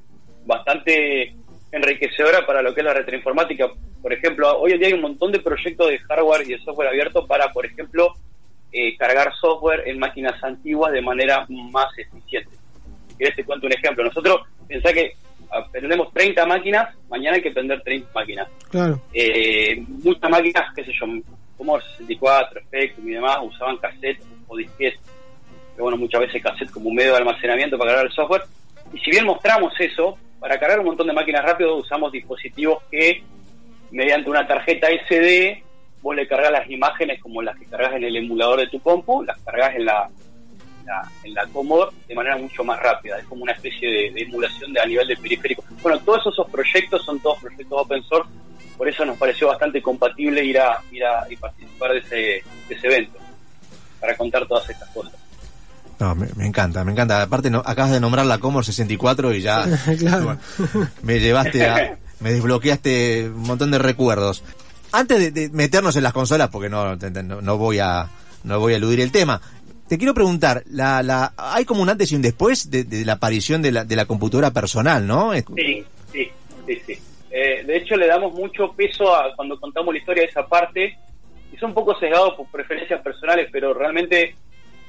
bastante 0.45 1.35
enriquecedora 1.73 2.47
para 2.47 2.63
lo 2.63 2.75
que 2.75 2.81
es 2.81 2.85
la 2.85 2.95
retroinformática. 2.95 3.69
Por 4.01 4.13
ejemplo, 4.13 4.59
hoy 4.59 4.73
en 4.73 4.79
día 4.79 4.89
hay 4.89 4.95
un 4.95 5.03
montón 5.03 5.33
de 5.33 5.41
proyectos 5.41 5.89
de 5.89 5.99
hardware 5.99 6.43
y 6.47 6.53
de 6.53 6.59
software 6.59 6.89
abierto 6.89 7.27
para, 7.27 7.53
por 7.53 7.67
ejemplo, 7.67 8.15
eh, 8.73 8.97
cargar 8.97 9.33
software 9.41 9.83
en 9.87 9.99
máquinas 9.99 10.43
antiguas 10.43 10.93
de 10.93 11.03
manera 11.03 11.47
más 11.49 11.89
eficiente. 11.99 12.57
Querés 13.19 13.37
te 13.37 13.45
cuento 13.45 13.67
un 13.67 13.73
ejemplo. 13.73 14.05
Nosotros 14.05 14.43
pensá 14.69 14.93
que 14.93 15.15
prendemos 15.73 16.13
30 16.13 16.45
máquinas, 16.47 16.95
mañana 17.09 17.37
hay 17.37 17.43
que 17.43 17.51
prender 17.51 17.81
30 17.83 18.11
máquinas. 18.15 18.49
Claro. 18.71 19.01
Eh, 19.13 19.83
muchas 19.89 20.31
máquinas, 20.31 20.75
qué 20.75 20.85
sé 20.85 20.93
yo, 20.93 21.07
como 21.57 21.81
64, 21.81 22.61
Spectrum 22.63 23.09
y 23.09 23.13
demás, 23.13 23.39
usaban 23.43 23.77
cassette 23.79 24.21
o 24.47 24.57
disquete. 24.57 24.99
Pero 25.73 25.85
bueno, 25.85 25.97
muchas 25.99 26.21
veces 26.21 26.43
cassette 26.43 26.71
como 26.71 26.89
un 26.89 26.97
medio 26.97 27.13
de 27.13 27.19
almacenamiento 27.19 27.79
para 27.79 27.91
cargar 27.91 28.07
el 28.07 28.13
software. 28.13 28.43
Y 28.93 28.99
si 28.99 29.11
bien 29.11 29.27
mostramos 29.27 29.73
eso, 29.79 30.19
para 30.41 30.59
cargar 30.59 30.81
un 30.81 30.87
montón 30.87 31.07
de 31.07 31.13
máquinas 31.13 31.45
rápido 31.45 31.77
usamos 31.77 32.13
dispositivos 32.13 32.83
que 32.91 33.23
mediante 33.91 34.31
una 34.31 34.47
tarjeta 34.47 34.89
SD 34.89 35.63
vos 36.03 36.15
le 36.15 36.29
cargas 36.29 36.53
las 36.53 36.71
imágenes 36.71 37.21
como 37.21 37.43
las 37.43 37.59
que 37.59 37.67
cargas 37.67 37.95
en 37.95 38.05
el 38.05 38.17
emulador 38.17 38.61
de 38.61 38.69
tu 38.69 38.81
compu, 38.81 39.23
las 39.23 39.39
cargas 39.41 39.75
en 39.75 39.87
la, 39.87 40.09
en 41.25 41.35
la 41.35 41.47
Commodore 41.47 41.97
de 42.07 42.15
manera 42.15 42.37
mucho 42.37 42.63
más 42.63 42.79
rápida. 42.81 43.19
Es 43.19 43.25
como 43.25 43.43
una 43.43 43.53
especie 43.53 44.13
de, 44.13 44.23
emulación 44.23 44.73
de, 44.73 44.81
a 44.81 44.87
nivel 44.87 45.09
de 45.09 45.17
periférico. 45.17 45.65
Bueno, 45.83 45.99
todos 46.01 46.27
esos 46.27 46.49
proyectos 46.49 47.05
son 47.05 47.19
todos 47.21 47.41
proyectos 47.41 47.81
open 47.81 48.03
source, 48.05 48.31
por 48.77 48.89
eso 48.89 49.05
nos 49.05 49.17
pareció 49.17 49.49
bastante 49.49 49.83
compatible 49.83 50.45
ir 50.45 50.59
a, 50.61 50.81
ir 50.93 51.05
a 51.05 51.27
participar 51.41 51.93
de 51.93 51.99
ese, 51.99 52.17
de 52.17 52.75
ese 52.75 52.87
evento, 52.87 53.19
para 54.01 54.17
contar 54.17 54.47
todas 54.47 54.69
estas 54.69 54.89
cosas. 54.91 55.26
No, 55.99 56.15
me, 56.15 56.47
encanta, 56.47 56.85
me 56.85 56.93
encanta. 56.93 57.23
Aparte, 57.23 57.51
no, 57.51 57.63
acabas 57.65 57.93
de 57.93 58.01
nombrar 58.01 58.27
la 58.27 58.39
Commodore 58.39 58.67
64 58.67 59.35
y 59.35 59.41
ya 59.41 59.65
me 61.03 61.21
llevaste 61.21 61.67
a, 61.67 61.99
me 62.21 62.33
desbloqueaste 62.33 63.31
un 63.31 63.43
montón 63.43 63.71
de 63.71 63.79
recuerdos. 63.79 64.43
Antes 64.93 65.33
de, 65.35 65.51
meternos 65.51 65.97
en 65.97 66.03
las 66.03 66.13
consolas, 66.13 66.49
porque 66.49 66.69
no, 66.69 66.97
no, 66.97 67.59
voy 67.59 67.79
a 67.79 68.09
no 68.45 68.61
voy 68.61 68.75
a 68.75 68.77
eludir 68.77 69.01
el 69.01 69.11
tema. 69.11 69.41
Te 69.89 69.99
quiero 69.99 70.15
preguntar, 70.15 70.65
la, 70.71 71.03
la, 71.03 71.33
hay 71.37 71.65
como 71.65 71.83
un 71.83 71.89
antes 71.89 72.11
y 72.11 72.17
un 72.17 72.23
después 72.23 72.71
de, 72.71 73.05
la 73.05 73.15
aparición 73.15 73.63
de 73.63 73.73
la, 73.73 73.85
de 73.85 73.97
la 73.97 74.05
computadora 74.05 74.51
personal, 74.51 75.07
¿no? 75.07 75.33
Sí, 75.33 75.85
sí, 76.13 76.29
sí, 76.67 76.83
sí. 76.87 76.99
Eh, 77.31 77.65
de 77.65 77.77
hecho, 77.77 77.97
le 77.97 78.07
damos 78.07 78.33
mucho 78.33 78.73
peso 78.73 79.15
a 79.15 79.35
cuando 79.37 79.61
contamos 79.61 79.95
la 79.95 80.01
historia 80.01 80.23
de 80.23 80.29
esa 80.29 80.47
parte, 80.47 80.99
y 81.53 81.57
son 81.59 81.69
un 81.69 81.75
poco 81.75 81.97
sesgados 81.99 82.35
por 82.35 82.47
preferencias 82.49 83.01
personales, 83.03 83.49
pero 83.53 83.75
realmente 83.75 84.35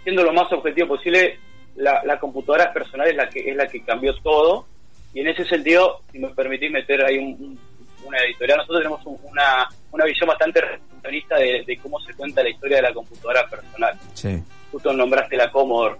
siendo 0.08 0.24
lo 0.24 0.32
más 0.32 0.50
objetivo 0.54 0.88
posible, 0.88 1.38
la, 1.76 2.18
computadora 2.18 2.72
personal 2.72 3.10
es 3.10 3.16
la 3.18 3.28
que 3.28 3.42
es 3.42 3.54
la 3.58 3.68
que 3.68 3.84
cambió 3.84 4.16
todo 4.24 4.66
y 5.14 5.20
en 5.20 5.28
ese 5.28 5.44
sentido, 5.44 6.00
si 6.10 6.18
me 6.18 6.30
permitís 6.30 6.72
meter 6.72 7.04
ahí 7.04 7.18
una 7.18 8.18
editorial, 8.20 8.60
nosotros 8.60 8.84
tenemos 8.84 9.02
una, 9.06 9.68
una 9.92 10.06
visión 10.06 10.30
bastante 10.30 10.62
realista 11.04 11.36
de, 11.36 11.78
cómo 11.84 12.00
se 12.00 12.14
cuenta 12.14 12.42
la 12.42 12.50
historia 12.50 12.78
de 12.78 12.84
la 12.84 12.94
computadora 12.94 13.46
personal. 13.50 14.00
Sí. 14.14 14.42
Justo 14.72 14.94
nombraste 14.94 15.36
la 15.36 15.52
Commodore. 15.52 15.98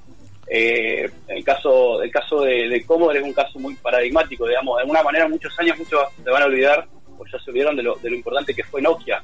Eh, 0.50 1.12
el 1.28 1.44
caso 1.44 2.02
el 2.02 2.10
caso 2.10 2.44
de, 2.44 2.70
de, 2.70 2.86
Commodore 2.86 3.20
es 3.20 3.26
un 3.26 3.34
caso 3.34 3.60
muy 3.60 3.76
paradigmático, 3.76 4.48
digamos. 4.48 4.78
De 4.78 4.84
alguna 4.84 5.04
manera, 5.04 5.28
muchos 5.28 5.54
años 5.60 5.78
muchos 5.78 6.00
se 6.24 6.30
van 6.30 6.44
a 6.44 6.46
olvidar, 6.46 6.88
o 7.18 7.26
ya 7.26 7.38
se 7.40 7.52
olvidaron 7.52 7.76
de 7.76 7.84
lo, 7.84 7.96
de 7.96 8.10
lo 8.10 8.16
importante 8.16 8.54
que 8.54 8.64
fue 8.64 8.82
Nokia 8.82 9.22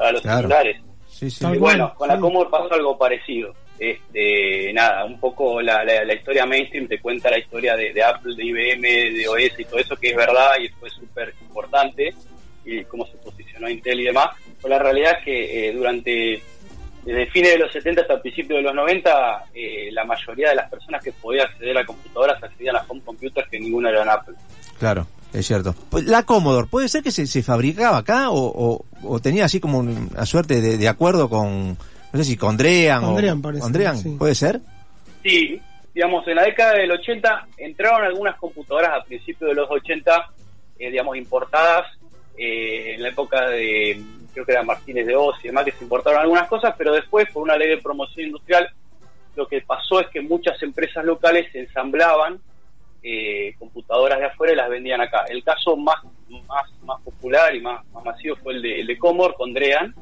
a 0.00 0.12
los 0.12 0.22
celulares. 0.22 0.80
Sí, 1.08 1.30
sí. 1.30 1.44
Y 1.44 1.58
bueno, 1.58 1.92
con 1.94 2.08
la 2.08 2.18
Commodore 2.18 2.50
pasó 2.50 2.72
algo 2.72 2.96
parecido. 2.96 3.52
Este, 3.78 4.72
nada, 4.72 5.04
un 5.04 5.18
poco 5.18 5.60
la, 5.60 5.84
la, 5.84 6.14
historia 6.14 6.46
mainstream 6.46 6.86
te 6.86 7.00
cuenta 7.00 7.28
la 7.28 7.38
historia 7.38 7.74
de, 7.76 8.02
Apple, 8.02 8.36
de 8.36 8.44
IBM, 8.44 8.82
de 8.82 9.28
OS 9.28 9.58
y 9.58 9.64
todo 9.64 9.80
eso 9.80 9.96
que 9.96 10.10
es 10.10 10.16
verdad 10.16 10.52
y 10.60 10.68
fue 10.68 10.88
súper 10.90 11.34
importante 11.42 12.14
y 12.64 12.84
cómo 12.84 13.04
se 13.06 13.16
posicionó 13.16 13.68
Intel 13.68 14.00
y 14.00 14.04
demás. 14.04 14.28
Pero 14.62 14.76
la 14.76 14.82
realidad 14.82 15.18
es 15.18 15.24
que 15.24 15.68
eh, 15.68 15.72
durante 15.72 16.40
desde 17.04 17.26
fines 17.26 17.52
de 17.52 17.58
los 17.58 17.72
70 17.72 18.00
hasta 18.00 18.14
el 18.14 18.20
principio 18.20 18.56
de 18.56 18.62
los 18.62 18.74
90, 18.74 19.46
eh, 19.54 19.90
la 19.92 20.04
mayoría 20.04 20.50
de 20.50 20.54
las 20.54 20.70
personas 20.70 21.02
que 21.02 21.12
podían 21.12 21.46
acceder 21.48 21.76
a 21.76 21.84
computadoras 21.84 22.42
accedían 22.42 22.76
a 22.76 22.84
home 22.88 23.02
computers 23.04 23.48
que 23.50 23.60
ninguna 23.60 23.90
eran 23.90 24.08
Apple. 24.08 24.34
Claro, 24.78 25.06
es 25.32 25.46
cierto. 25.46 25.74
Pues, 25.90 26.04
la 26.04 26.22
Commodore, 26.22 26.66
¿puede 26.66 26.88
ser 26.88 27.02
que 27.02 27.10
se, 27.10 27.26
se 27.26 27.42
fabricaba 27.42 27.98
acá 27.98 28.30
o, 28.30 28.84
o, 29.02 29.20
tenía 29.20 29.44
así 29.44 29.60
como 29.60 29.80
una 29.80 30.24
suerte 30.24 30.60
de 30.78 30.88
acuerdo 30.88 31.28
con 31.28 31.76
no 32.14 32.18
sé 32.22 32.30
si 32.30 32.36
con 32.36 32.50
Andrean 32.50 33.04
o... 33.04 33.08
¿puede 34.18 34.34
ser? 34.36 34.60
Sí, 35.22 35.60
digamos, 35.92 36.26
en 36.28 36.36
la 36.36 36.44
década 36.44 36.74
del 36.74 36.92
80 36.92 37.48
entraron 37.58 38.04
algunas 38.04 38.36
computadoras 38.36 38.90
a 38.94 39.04
principios 39.04 39.50
de 39.50 39.56
los 39.56 39.68
80, 39.68 40.30
eh, 40.78 40.90
digamos, 40.90 41.16
importadas 41.16 41.86
eh, 42.38 42.94
en 42.94 43.02
la 43.02 43.08
época 43.08 43.48
de, 43.48 44.00
creo 44.32 44.46
que 44.46 44.52
era 44.52 44.62
Martínez 44.62 45.06
de 45.06 45.16
Oz 45.16 45.36
y 45.42 45.48
demás, 45.48 45.64
que 45.64 45.72
se 45.72 45.82
importaron 45.82 46.20
algunas 46.20 46.48
cosas, 46.48 46.74
pero 46.78 46.94
después, 46.94 47.28
por 47.32 47.42
una 47.42 47.56
ley 47.56 47.70
de 47.70 47.82
promoción 47.82 48.26
industrial, 48.26 48.70
lo 49.34 49.48
que 49.48 49.60
pasó 49.62 50.00
es 50.00 50.06
que 50.08 50.20
muchas 50.20 50.62
empresas 50.62 51.04
locales 51.04 51.52
ensamblaban 51.52 52.38
eh, 53.02 53.56
computadoras 53.58 54.20
de 54.20 54.26
afuera 54.26 54.52
y 54.52 54.56
las 54.56 54.70
vendían 54.70 55.00
acá. 55.00 55.24
El 55.28 55.42
caso 55.42 55.76
más 55.76 55.96
más, 56.48 56.70
más 56.84 57.00
popular 57.02 57.54
y 57.54 57.60
más, 57.60 57.84
más 57.92 58.04
masivo 58.04 58.36
fue 58.36 58.54
el 58.54 58.62
de, 58.62 58.80
el 58.80 58.86
de 58.86 58.98
Comor 58.98 59.34
con 59.34 59.52
Drean, 59.52 59.94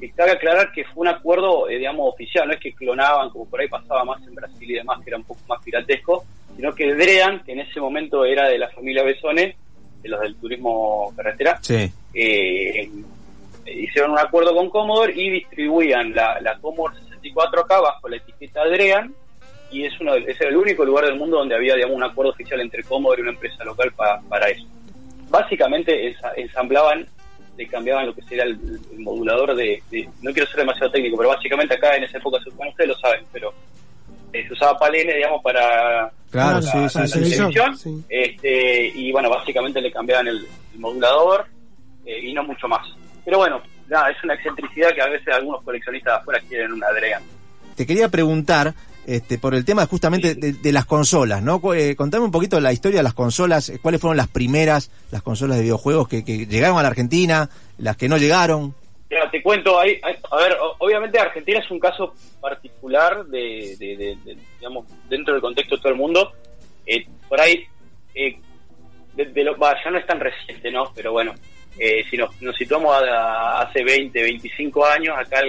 que 0.00 0.10
cabe 0.12 0.32
aclarar 0.32 0.72
que 0.72 0.84
fue 0.84 1.02
un 1.02 1.08
acuerdo, 1.08 1.68
eh, 1.68 1.76
digamos, 1.76 2.12
oficial, 2.12 2.48
no 2.48 2.54
es 2.54 2.60
que 2.60 2.72
clonaban, 2.72 3.30
como 3.30 3.48
por 3.48 3.60
ahí 3.60 3.68
pasaba 3.68 4.04
más 4.04 4.26
en 4.26 4.34
Brasil 4.34 4.70
y 4.70 4.74
demás, 4.74 4.98
que 5.04 5.10
era 5.10 5.18
un 5.18 5.24
poco 5.24 5.40
más 5.48 5.62
piratesco, 5.62 6.24
sino 6.56 6.74
que 6.74 6.94
Drean, 6.94 7.44
que 7.44 7.52
en 7.52 7.60
ese 7.60 7.80
momento 7.80 8.24
era 8.24 8.48
de 8.48 8.58
la 8.58 8.70
familia 8.70 9.04
Besone, 9.04 9.54
de 10.02 10.08
los 10.08 10.20
del 10.20 10.34
turismo 10.36 11.12
carretera, 11.14 11.60
eh, 12.14 12.90
hicieron 13.66 14.12
un 14.12 14.18
acuerdo 14.18 14.54
con 14.54 14.70
Commodore 14.70 15.12
y 15.14 15.30
distribuían 15.30 16.14
la, 16.14 16.40
la 16.40 16.58
Commodore 16.58 16.98
64 16.98 17.60
acá 17.60 17.80
bajo 17.80 18.08
la 18.08 18.16
etiqueta 18.16 18.64
Drean, 18.64 19.14
y 19.70 19.84
es 19.84 20.00
uno 20.00 20.14
es 20.14 20.40
el 20.40 20.56
único 20.56 20.84
lugar 20.84 21.04
del 21.04 21.16
mundo 21.16 21.36
donde 21.36 21.54
había, 21.54 21.74
digamos, 21.74 21.96
un 21.96 22.02
acuerdo 22.02 22.32
oficial 22.32 22.60
entre 22.60 22.82
Commodore 22.82 23.20
y 23.20 23.22
una 23.22 23.32
empresa 23.32 23.62
local 23.64 23.92
para 24.28 24.48
eso. 24.48 24.66
Básicamente 25.28 26.16
ensamblaban 26.36 27.06
le 27.56 27.66
cambiaban 27.68 28.06
lo 28.06 28.14
que 28.14 28.22
sería 28.22 28.44
el, 28.44 28.80
modulador 28.98 29.54
de, 29.54 29.82
No 30.22 30.32
quiero 30.32 30.48
ser 30.48 30.60
demasiado 30.60 30.90
técnico, 30.90 31.16
pero 31.16 31.30
básicamente 31.30 31.74
acá 31.74 31.96
en 31.96 32.04
esa 32.04 32.18
época, 32.18 32.38
bueno, 32.56 32.70
ustedes 32.70 32.88
lo 32.88 32.98
saben, 32.98 33.24
pero 33.32 33.52
eh, 34.32 34.46
se 34.46 34.52
usaba 34.52 34.78
palene, 34.78 35.14
digamos, 35.14 35.42
para, 35.42 36.10
la, 36.32 36.60
televisión. 36.60 37.52
Este, 38.08 38.88
y 38.94 39.12
bueno, 39.12 39.28
básicamente 39.28 39.80
le 39.80 39.90
cambiaban 39.90 40.28
el, 40.28 40.46
modulador 40.76 41.46
eh, 42.06 42.20
y 42.22 42.32
no 42.32 42.44
mucho 42.44 42.68
más. 42.68 42.86
Pero 43.24 43.38
bueno, 43.38 43.60
nada, 43.88 44.10
es 44.10 44.22
una 44.24 44.34
excentricidad 44.34 44.94
que 44.94 45.02
a 45.02 45.08
veces 45.08 45.28
algunos 45.34 45.62
coleccionistas 45.62 46.20
afuera 46.20 46.40
quieren 46.48 46.72
una 46.72 46.86
Adrian. 46.86 47.22
Te 47.76 47.86
quería 47.86 48.08
preguntar 48.08 48.74
este, 49.06 49.38
por 49.38 49.54
el 49.54 49.64
tema 49.64 49.86
justamente 49.86 50.34
de, 50.34 50.72
las 50.72 50.84
consolas, 50.84 51.42
¿no? 51.42 51.60
Eh, 51.74 51.96
contame 51.96 52.24
un 52.24 52.30
poquito 52.30 52.60
la 52.60 52.72
historia 52.72 52.98
de 52.98 53.02
las 53.02 53.14
consolas, 53.14 53.70
eh, 53.70 53.78
cuáles 53.80 54.00
fueron 54.00 54.16
las 54.16 54.28
primeras, 54.28 54.90
las 55.10 55.22
consolas 55.22 55.56
de 55.56 55.62
videojuegos 55.62 56.06
que, 56.06 56.22
llegaron 56.22 56.78
a 56.78 56.82
la 56.82 56.88
Argentina, 56.88 57.48
las 57.78 57.96
que 57.96 58.08
no 58.08 58.18
llegaron. 58.18 58.74
te 59.08 59.42
cuento, 59.42 59.80
a 59.80 59.84
ver, 59.84 60.56
obviamente 60.78 61.18
Argentina 61.18 61.60
es 61.60 61.70
un 61.70 61.80
caso 61.80 62.14
particular 62.40 63.24
de, 63.26 64.16
digamos, 64.58 64.86
dentro 65.08 65.34
del 65.34 65.40
contexto 65.40 65.76
de 65.76 65.82
todo 65.82 65.92
el 65.92 65.98
mundo. 65.98 66.32
Eh, 66.86 67.06
por 67.28 67.40
ahí, 67.40 67.64
de, 68.14 69.44
lo, 69.44 69.56
ya 69.58 69.90
no 69.90 69.98
es 69.98 70.06
tan 70.06 70.20
reciente, 70.20 70.70
¿no? 70.70 70.92
Pero 70.94 71.12
bueno, 71.12 71.34
si 72.10 72.16
nos, 72.18 72.30
situamos 72.56 72.94
a, 73.02 73.62
hace 73.62 73.82
20, 73.82 74.22
25 74.22 74.84
años, 74.84 75.16
acá 75.18 75.40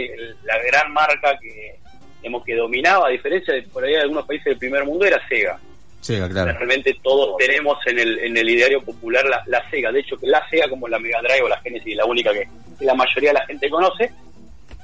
la 0.43 0.57
gran 0.63 0.93
marca 0.93 1.37
que 1.37 1.80
digamos, 2.21 2.43
que 2.43 2.55
dominaba, 2.55 3.07
a 3.07 3.11
diferencia 3.11 3.53
de 3.53 3.63
por 3.63 3.83
ahí 3.83 3.93
de 3.93 4.01
algunos 4.01 4.25
países 4.25 4.45
del 4.45 4.57
primer 4.57 4.85
mundo, 4.85 5.05
era 5.05 5.19
Sega. 5.27 5.59
Sega, 5.99 6.29
claro. 6.29 6.53
Realmente 6.53 6.95
todos 7.01 7.35
tenemos 7.37 7.77
en 7.87 7.99
el, 7.99 8.19
en 8.19 8.37
el 8.37 8.49
ideario 8.49 8.81
popular 8.81 9.25
la, 9.45 9.69
Sega. 9.69 9.91
De 9.91 9.99
hecho, 9.99 10.17
que 10.17 10.27
la 10.27 10.47
Sega 10.49 10.69
como 10.69 10.87
la 10.87 10.99
Mega 10.99 11.21
Drive 11.21 11.43
o 11.43 11.49
la 11.49 11.59
Genesis, 11.61 11.95
la 11.95 12.05
única 12.05 12.31
que, 12.31 12.47
la 12.79 12.93
mayoría 12.93 13.29
de 13.29 13.39
la 13.39 13.45
gente 13.45 13.69
conoce. 13.69 14.11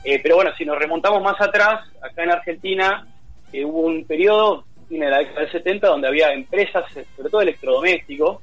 Eh, 0.03 0.19
pero 0.21 0.35
bueno, 0.35 0.51
si 0.57 0.65
nos 0.65 0.77
remontamos 0.77 1.21
más 1.21 1.39
atrás, 1.39 1.87
acá 2.01 2.23
en 2.23 2.31
Argentina 2.31 3.05
eh, 3.51 3.65
hubo 3.65 3.81
un 3.81 4.05
periodo, 4.05 4.65
en 4.89 4.99
la 4.99 5.19
década 5.19 5.41
del 5.41 5.51
70, 5.51 5.87
donde 5.87 6.07
había 6.07 6.33
empresas, 6.33 6.85
sobre 7.15 7.29
todo 7.29 7.41
electrodomésticos, 7.41 8.37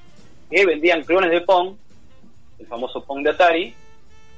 que 0.51 0.67
vendían 0.67 1.03
clones 1.03 1.31
de 1.31 1.41
Pong, 1.41 1.75
el 2.59 2.67
famoso 2.67 3.05
Pong 3.05 3.25
de 3.25 3.31
Atari, 3.31 3.75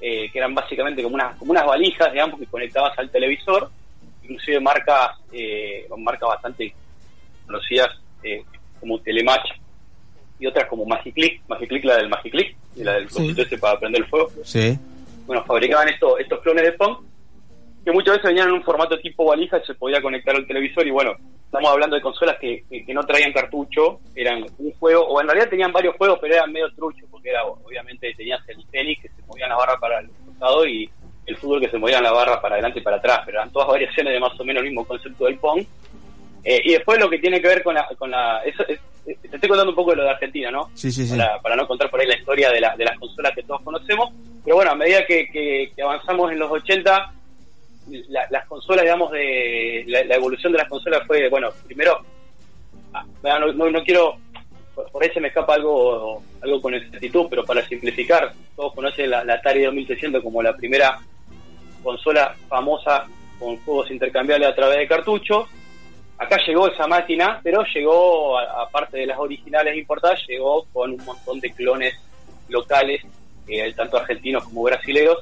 eh, 0.00 0.30
que 0.30 0.38
eran 0.38 0.54
básicamente 0.54 1.02
como 1.02 1.14
unas, 1.14 1.36
como 1.36 1.52
unas 1.52 1.66
valijas, 1.66 2.12
digamos, 2.12 2.38
que 2.38 2.46
conectabas 2.46 2.98
al 2.98 3.10
televisor 3.10 3.70
inclusive 4.28 4.60
marcas, 4.60 5.10
eh, 5.32 5.86
marcas 5.96 6.28
bastante 6.28 6.74
conocidas 7.46 7.88
eh, 8.22 8.42
como 8.80 8.98
Telematch 9.00 9.48
y 10.38 10.46
otras 10.46 10.68
como 10.68 10.84
Magiclick, 10.84 11.42
Magiclick 11.48 11.84
la 11.84 11.96
del 11.96 12.08
Magiclick 12.08 12.56
y 12.76 12.84
la 12.84 12.94
del 12.94 13.08
sí. 13.08 13.34
ese 13.36 13.58
para 13.58 13.78
prender 13.78 14.02
el 14.02 14.08
fuego. 14.08 14.30
Sí. 14.44 14.78
Bueno, 15.26 15.44
fabricaban 15.44 15.88
estos 15.88 16.20
estos 16.20 16.40
clones 16.40 16.64
de 16.64 16.72
Pong 16.72 16.98
que 17.84 17.92
muchas 17.92 18.16
veces 18.16 18.30
venían 18.30 18.48
en 18.48 18.54
un 18.54 18.64
formato 18.64 18.98
tipo 18.98 19.24
valija 19.24 19.58
y 19.58 19.66
se 19.66 19.74
podía 19.74 20.02
conectar 20.02 20.34
al 20.34 20.46
televisor 20.46 20.84
y 20.84 20.90
bueno, 20.90 21.14
estamos 21.44 21.70
hablando 21.70 21.94
de 21.94 22.02
consolas 22.02 22.36
que, 22.40 22.64
que, 22.68 22.92
no 22.92 23.04
traían 23.04 23.32
cartucho, 23.32 24.00
eran 24.16 24.44
un 24.58 24.72
juego, 24.72 25.06
o 25.06 25.20
en 25.20 25.28
realidad 25.28 25.48
tenían 25.48 25.72
varios 25.72 25.94
juegos, 25.96 26.18
pero 26.20 26.34
eran 26.34 26.52
medio 26.52 26.68
trucho, 26.74 27.06
porque 27.10 27.30
era 27.30 27.44
obviamente 27.44 28.12
tenías 28.16 28.40
el 28.48 28.66
tenis 28.72 28.98
que 29.00 29.08
se 29.08 29.22
movía 29.28 29.46
la 29.46 29.54
barra 29.54 29.78
para 29.78 30.00
el 30.00 30.10
costado 30.26 30.66
y 30.66 30.90
el 31.26 31.36
fútbol 31.36 31.60
que 31.60 31.70
se 31.70 31.78
movían 31.78 32.02
la 32.02 32.12
barra 32.12 32.40
para 32.40 32.54
adelante 32.54 32.78
y 32.78 32.82
para 32.82 32.96
atrás, 32.96 33.20
pero 33.24 33.38
eran 33.38 33.52
todas 33.52 33.68
variaciones 33.68 34.12
de 34.12 34.20
más 34.20 34.38
o 34.38 34.44
menos 34.44 34.62
el 34.62 34.68
mismo 34.68 34.84
concepto 34.84 35.24
del 35.24 35.38
Pong. 35.38 35.64
Eh, 36.44 36.62
y 36.64 36.72
después 36.74 37.00
lo 37.00 37.10
que 37.10 37.18
tiene 37.18 37.40
que 37.40 37.48
ver 37.48 37.62
con 37.62 37.74
la... 37.74 37.88
Con 37.98 38.10
la 38.10 38.40
eso, 38.44 38.64
te 38.64 39.14
estoy 39.22 39.48
contando 39.48 39.70
un 39.70 39.76
poco 39.76 39.90
de 39.90 39.98
lo 39.98 40.02
de 40.04 40.10
Argentina, 40.10 40.50
¿no? 40.50 40.70
Sí, 40.74 40.90
sí, 40.90 41.06
sí. 41.06 41.16
Para, 41.42 41.56
no 41.56 41.66
contar 41.66 41.90
por 41.90 42.00
ahí 42.00 42.06
la 42.06 42.16
historia 42.16 42.50
de, 42.50 42.60
la, 42.60 42.76
de 42.76 42.84
las 42.84 42.98
consolas 42.98 43.34
que 43.34 43.42
todos 43.42 43.62
conocemos. 43.62 44.10
Pero 44.44 44.56
bueno, 44.56 44.72
a 44.72 44.74
medida 44.74 45.06
que, 45.06 45.28
que, 45.30 45.82
avanzamos 45.82 46.32
en 46.32 46.38
los 46.38 46.50
80, 46.50 47.12
las 48.08 48.46
consolas, 48.46 48.82
digamos, 48.82 49.12
de 49.12 49.84
la, 49.86 50.14
evolución 50.14 50.52
de 50.52 50.58
las 50.58 50.68
consolas 50.68 51.06
fue, 51.06 51.28
bueno, 51.28 51.50
primero, 51.66 52.00
ah, 52.92 53.04
no, 53.22 53.70
no, 53.70 53.84
quiero, 53.84 54.16
por 54.74 55.02
ahí 55.02 55.10
se 55.10 55.20
me 55.20 55.28
escapa 55.28 55.54
algo 55.54 56.22
algo 56.42 56.60
con 56.60 56.74
exactitud, 56.74 57.26
pero 57.30 57.44
para 57.44 57.66
simplificar, 57.66 58.32
todos 58.56 58.74
conocen 58.74 59.10
la, 59.10 59.24
la 59.24 59.34
Atari 59.34 59.64
2600 59.64 60.22
como 60.22 60.42
la 60.42 60.56
primera 60.56 60.98
consola 61.82 62.34
famosa 62.48 63.06
con 63.38 63.56
juegos 63.58 63.90
intercambiables 63.90 64.48
a 64.48 64.54
través 64.54 64.78
de 64.78 64.88
cartuchos 64.88 65.48
acá 66.18 66.38
llegó 66.46 66.68
esa 66.68 66.86
máquina, 66.86 67.40
pero 67.42 67.64
llegó, 67.74 68.38
aparte 68.38 68.98
de 68.98 69.06
las 69.06 69.18
originales 69.18 69.76
importadas, 69.76 70.20
llegó 70.28 70.64
con 70.72 70.92
un 70.92 71.04
montón 71.04 71.40
de 71.40 71.52
clones 71.52 71.94
locales, 72.48 73.02
eh, 73.48 73.72
tanto 73.74 73.98
argentinos 73.98 74.44
como 74.44 74.62
brasileños. 74.62 75.18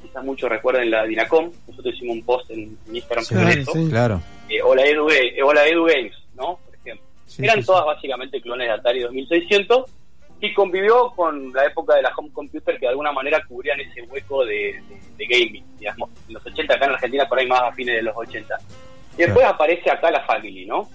Quizás 0.00 0.24
muchos 0.24 0.50
recuerden 0.50 0.90
la 0.90 1.04
Dinacom, 1.04 1.50
nosotros 1.68 1.94
hicimos 1.94 2.16
un 2.16 2.24
post 2.24 2.50
en, 2.50 2.76
Instagram 2.92 3.24
sobre 3.24 3.60
eso. 3.60 3.72
claro. 3.88 4.20
Eh, 4.48 4.60
o, 4.62 4.74
la 4.74 4.84
Edu, 4.84 5.06
o 5.44 5.52
la 5.52 5.66
Edu 5.66 5.84
Games, 5.84 6.16
¿no? 6.34 6.58
Por 6.64 6.74
ejemplo. 6.74 7.06
Eran 7.38 7.64
todas 7.64 7.84
básicamente 7.86 8.40
clones 8.40 8.66
de 8.66 8.74
Atari 8.74 9.00
2600 9.00 9.84
y 10.42 10.52
convivió 10.52 11.10
con 11.16 11.52
la 11.52 11.64
época 11.64 11.94
de 11.94 12.02
la 12.02 12.12
home 12.14 12.30
computer 12.32 12.74
que 12.74 12.86
de 12.86 12.90
alguna 12.90 13.12
manera 13.12 13.42
cubrían 13.46 13.80
ese 13.80 14.02
hueco 14.02 14.44
de, 14.44 14.82
de 15.16 15.26
gaming, 15.26 15.64
digamos. 15.78 16.10
En 16.28 16.34
los 16.34 16.44
80 16.44 16.74
acá 16.74 16.84
en 16.84 16.90
Argentina, 16.92 17.28
por 17.28 17.38
ahí 17.38 17.46
más 17.46 17.62
a 17.62 17.72
fines 17.72 17.94
de 17.94 18.02
los 18.02 18.16
80 18.16 18.58
y 19.16 19.22
después 19.22 19.44
aparece 19.44 19.90
acá 19.90 20.10
la 20.10 20.24
Family, 20.24 20.66
¿no? 20.66 20.88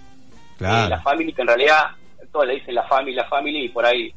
Claro. 0.57 0.87
Eh, 0.87 0.89
la 0.89 1.01
Family, 1.01 1.33
que 1.33 1.41
en 1.41 1.47
realidad 1.47 1.85
todos 2.31 2.47
le 2.47 2.55
dicen 2.55 2.75
la 2.75 2.83
Family, 2.83 3.15
la 3.15 3.25
Family, 3.25 3.65
y 3.65 3.69
por 3.69 3.85
ahí 3.85 4.13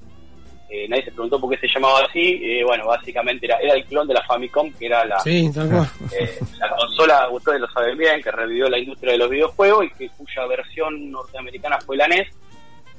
eh, 0.71 0.87
nadie 0.89 1.05
se 1.05 1.13
preguntó 1.13 1.41
por 1.41 1.51
qué 1.51 1.59
se 1.59 1.73
llamaba 1.73 2.01
así. 2.09 2.41
Eh, 2.43 2.65
bueno, 2.65 2.87
básicamente 2.87 3.47
era, 3.47 3.57
era 3.59 3.75
el 3.75 3.85
clon 3.85 4.09
de 4.09 4.15
la 4.15 4.23
Famicom, 4.25 4.73
que 4.73 4.87
era 4.87 5.05
la, 5.05 5.19
sí, 5.21 5.51
la 5.55 6.71
consola, 6.77 7.29
ustedes 7.31 7.61
lo 7.61 7.69
saben 7.71 7.97
bien, 7.99 8.23
que 8.23 8.31
revivió 8.31 8.69
la 8.69 8.79
industria 8.79 9.13
de 9.13 9.19
los 9.19 9.31
videojuegos 9.31 9.85
y 9.87 9.91
que 9.91 10.09
cuya 10.11 10.47
versión 10.47 11.11
norteamericana 11.11 11.79
fue 11.85 11.97
la 11.97 12.09
NES, 12.09 12.29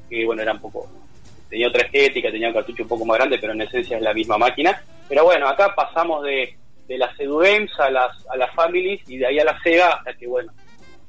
que 0.10 0.26
bueno, 0.26 0.42
era 0.42 0.54
un 0.54 0.60
poco. 0.60 0.88
Tenía 1.52 1.68
otra 1.68 1.84
estética, 1.84 2.32
tenía 2.32 2.48
un 2.48 2.54
cartucho 2.54 2.84
un 2.84 2.90
poco 2.90 3.04
más 3.04 3.18
grande, 3.18 3.38
pero 3.38 3.52
en 3.52 3.62
esencia 3.62 3.98
es 3.98 4.02
la 4.02 4.14
misma 4.14 4.38
máquina. 4.38 4.82
Pero 5.10 5.26
bueno, 5.26 5.50
acá 5.50 5.76
pasamos 5.76 6.24
de, 6.24 6.56
de 6.88 6.98
las 6.98 7.20
Edu 7.20 7.40
Games 7.40 7.70
a 7.78 7.90
las, 7.90 8.26
a 8.30 8.38
las 8.38 8.56
Families 8.56 9.02
y 9.06 9.18
de 9.18 9.28
ahí 9.28 9.38
a 9.38 9.44
la 9.44 9.62
Sega 9.62 9.90
hasta 9.90 10.14
que, 10.14 10.28
bueno, 10.28 10.54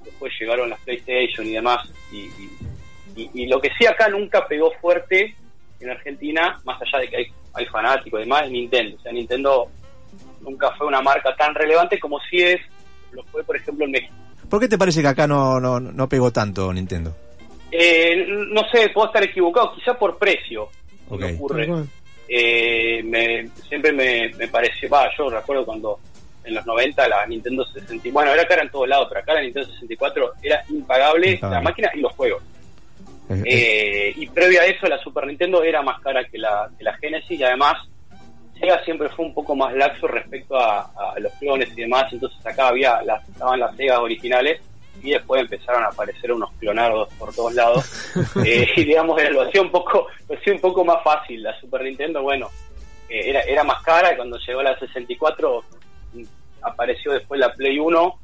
después 0.05 0.33
llegaron 0.40 0.68
las 0.68 0.81
PlayStation 0.81 1.46
y 1.46 1.52
demás. 1.52 1.88
Y, 2.11 2.28
y, 3.14 3.46
lo 3.46 3.61
que 3.61 3.70
sí 3.78 3.87
acá 3.87 4.09
nunca 4.09 4.44
pegó 4.48 4.72
fuerte 4.81 5.37
en 5.78 5.90
Argentina, 5.90 6.61
más 6.64 6.83
allá 6.83 6.98
de 6.98 7.09
que 7.09 7.16
hay, 7.18 7.26
hay 7.55 7.66
fanáticos 7.66 8.18
y 8.18 8.24
demás, 8.24 8.46
es 8.46 8.50
Nintendo. 8.50 8.96
O 8.96 9.00
sea, 9.00 9.12
Nintendo 9.12 9.68
nunca 10.40 10.72
fue 10.72 10.88
una 10.88 11.00
marca 11.00 11.37
tan 11.37 11.55
relevante 11.55 12.00
como 12.00 12.18
si 12.28 12.42
es, 12.42 12.61
lo 13.12 13.22
fue 13.26 13.44
por 13.44 13.55
ejemplo 13.55 13.85
en 13.85 13.92
México. 13.92 14.14
¿Por 14.50 14.59
qué 14.59 14.66
te 14.66 14.76
parece 14.76 15.02
que 15.02 15.09
acá 15.09 15.28
no, 15.28 15.61
no, 15.61 15.78
no 15.78 16.09
pegó 16.09 16.33
tanto 16.33 16.72
Nintendo? 16.72 17.14
Eh, 17.74 18.26
no 18.28 18.68
sé, 18.70 18.90
puedo 18.90 19.06
estar 19.06 19.24
equivocado, 19.24 19.74
quizá 19.74 19.94
por 19.94 20.18
precio. 20.18 20.68
Ocurre. 21.08 21.68
Eh, 22.28 23.02
me, 23.02 23.48
siempre 23.68 23.92
me, 23.92 24.30
me 24.37 24.48
pareció, 24.48 24.88
va, 24.88 25.08
yo 25.16 25.28
recuerdo 25.28 25.64
cuando 25.64 25.98
en 26.44 26.54
los 26.54 26.66
90 26.66 27.08
la 27.08 27.26
Nintendo 27.26 27.64
64, 27.64 28.12
bueno, 28.12 28.32
era 28.32 28.46
cara 28.46 28.62
en 28.62 28.70
todos 28.70 28.88
lados, 28.88 29.06
pero 29.08 29.20
acá 29.20 29.35
la 29.35 29.42
Nintendo 29.42 29.68
64 29.68 30.32
era 30.42 30.62
impagable, 30.68 31.38
la 31.40 31.61
máquina 31.61 31.90
y 31.94 32.00
los 32.00 32.12
juegos. 32.12 32.42
Eh, 33.44 34.12
y 34.16 34.26
previo 34.26 34.61
a 34.61 34.66
eso 34.66 34.87
la 34.87 34.98
Super 34.98 35.26
Nintendo 35.26 35.62
era 35.62 35.80
más 35.80 36.00
cara 36.02 36.24
que 36.24 36.37
la, 36.37 36.70
que 36.76 36.85
la 36.85 36.92
Genesis 36.98 37.40
y 37.40 37.42
además 37.42 37.76
Sega 38.58 38.85
siempre 38.85 39.08
fue 39.08 39.24
un 39.24 39.32
poco 39.32 39.56
más 39.56 39.72
laxo 39.74 40.06
respecto 40.06 40.56
a, 40.58 41.14
los 41.18 41.32
clones 41.35 41.70
y 41.70 41.82
demás, 41.82 42.12
entonces 42.12 42.44
acá 42.44 42.68
había 42.68 43.00
las, 43.02 43.26
estaban 43.28 43.61
las 43.61 43.74
Segas 43.76 43.98
originales 43.98 44.61
y 45.03 45.11
después 45.11 45.41
empezaron 45.41 45.83
a 45.85 45.88
aparecer 45.88 46.33
unos 46.33 46.51
clonardos 46.59 47.09
por 47.15 47.35
todos 47.35 47.55
lados. 47.55 47.85
Eh, 48.45 48.69
y 48.77 48.85
digamos 48.85 49.21
lo 49.31 49.43
hacía 49.43 49.62
un 49.62 49.71
poco 49.71 50.07
lo 50.29 50.37
hacía 50.37 50.53
un 50.53 50.61
poco 50.61 50.85
más 50.85 51.03
fácil. 51.03 51.43
La 51.43 51.59
Super 51.61 51.83
Nintendo 51.83 52.23
bueno 52.23 52.49
eh, 53.09 53.31
era 53.31 53.41
era 53.41 53.65
más 53.65 53.83
cara 53.83 54.12
y 54.12 54.17
cuando 54.17 54.38
llegó 54.38 54.62
la 54.62 54.79
64 54.79 55.65
apareció 56.62 57.12
después 57.12 57.41
la 57.41 57.53
Play 57.53 57.79
1, 57.79 58.19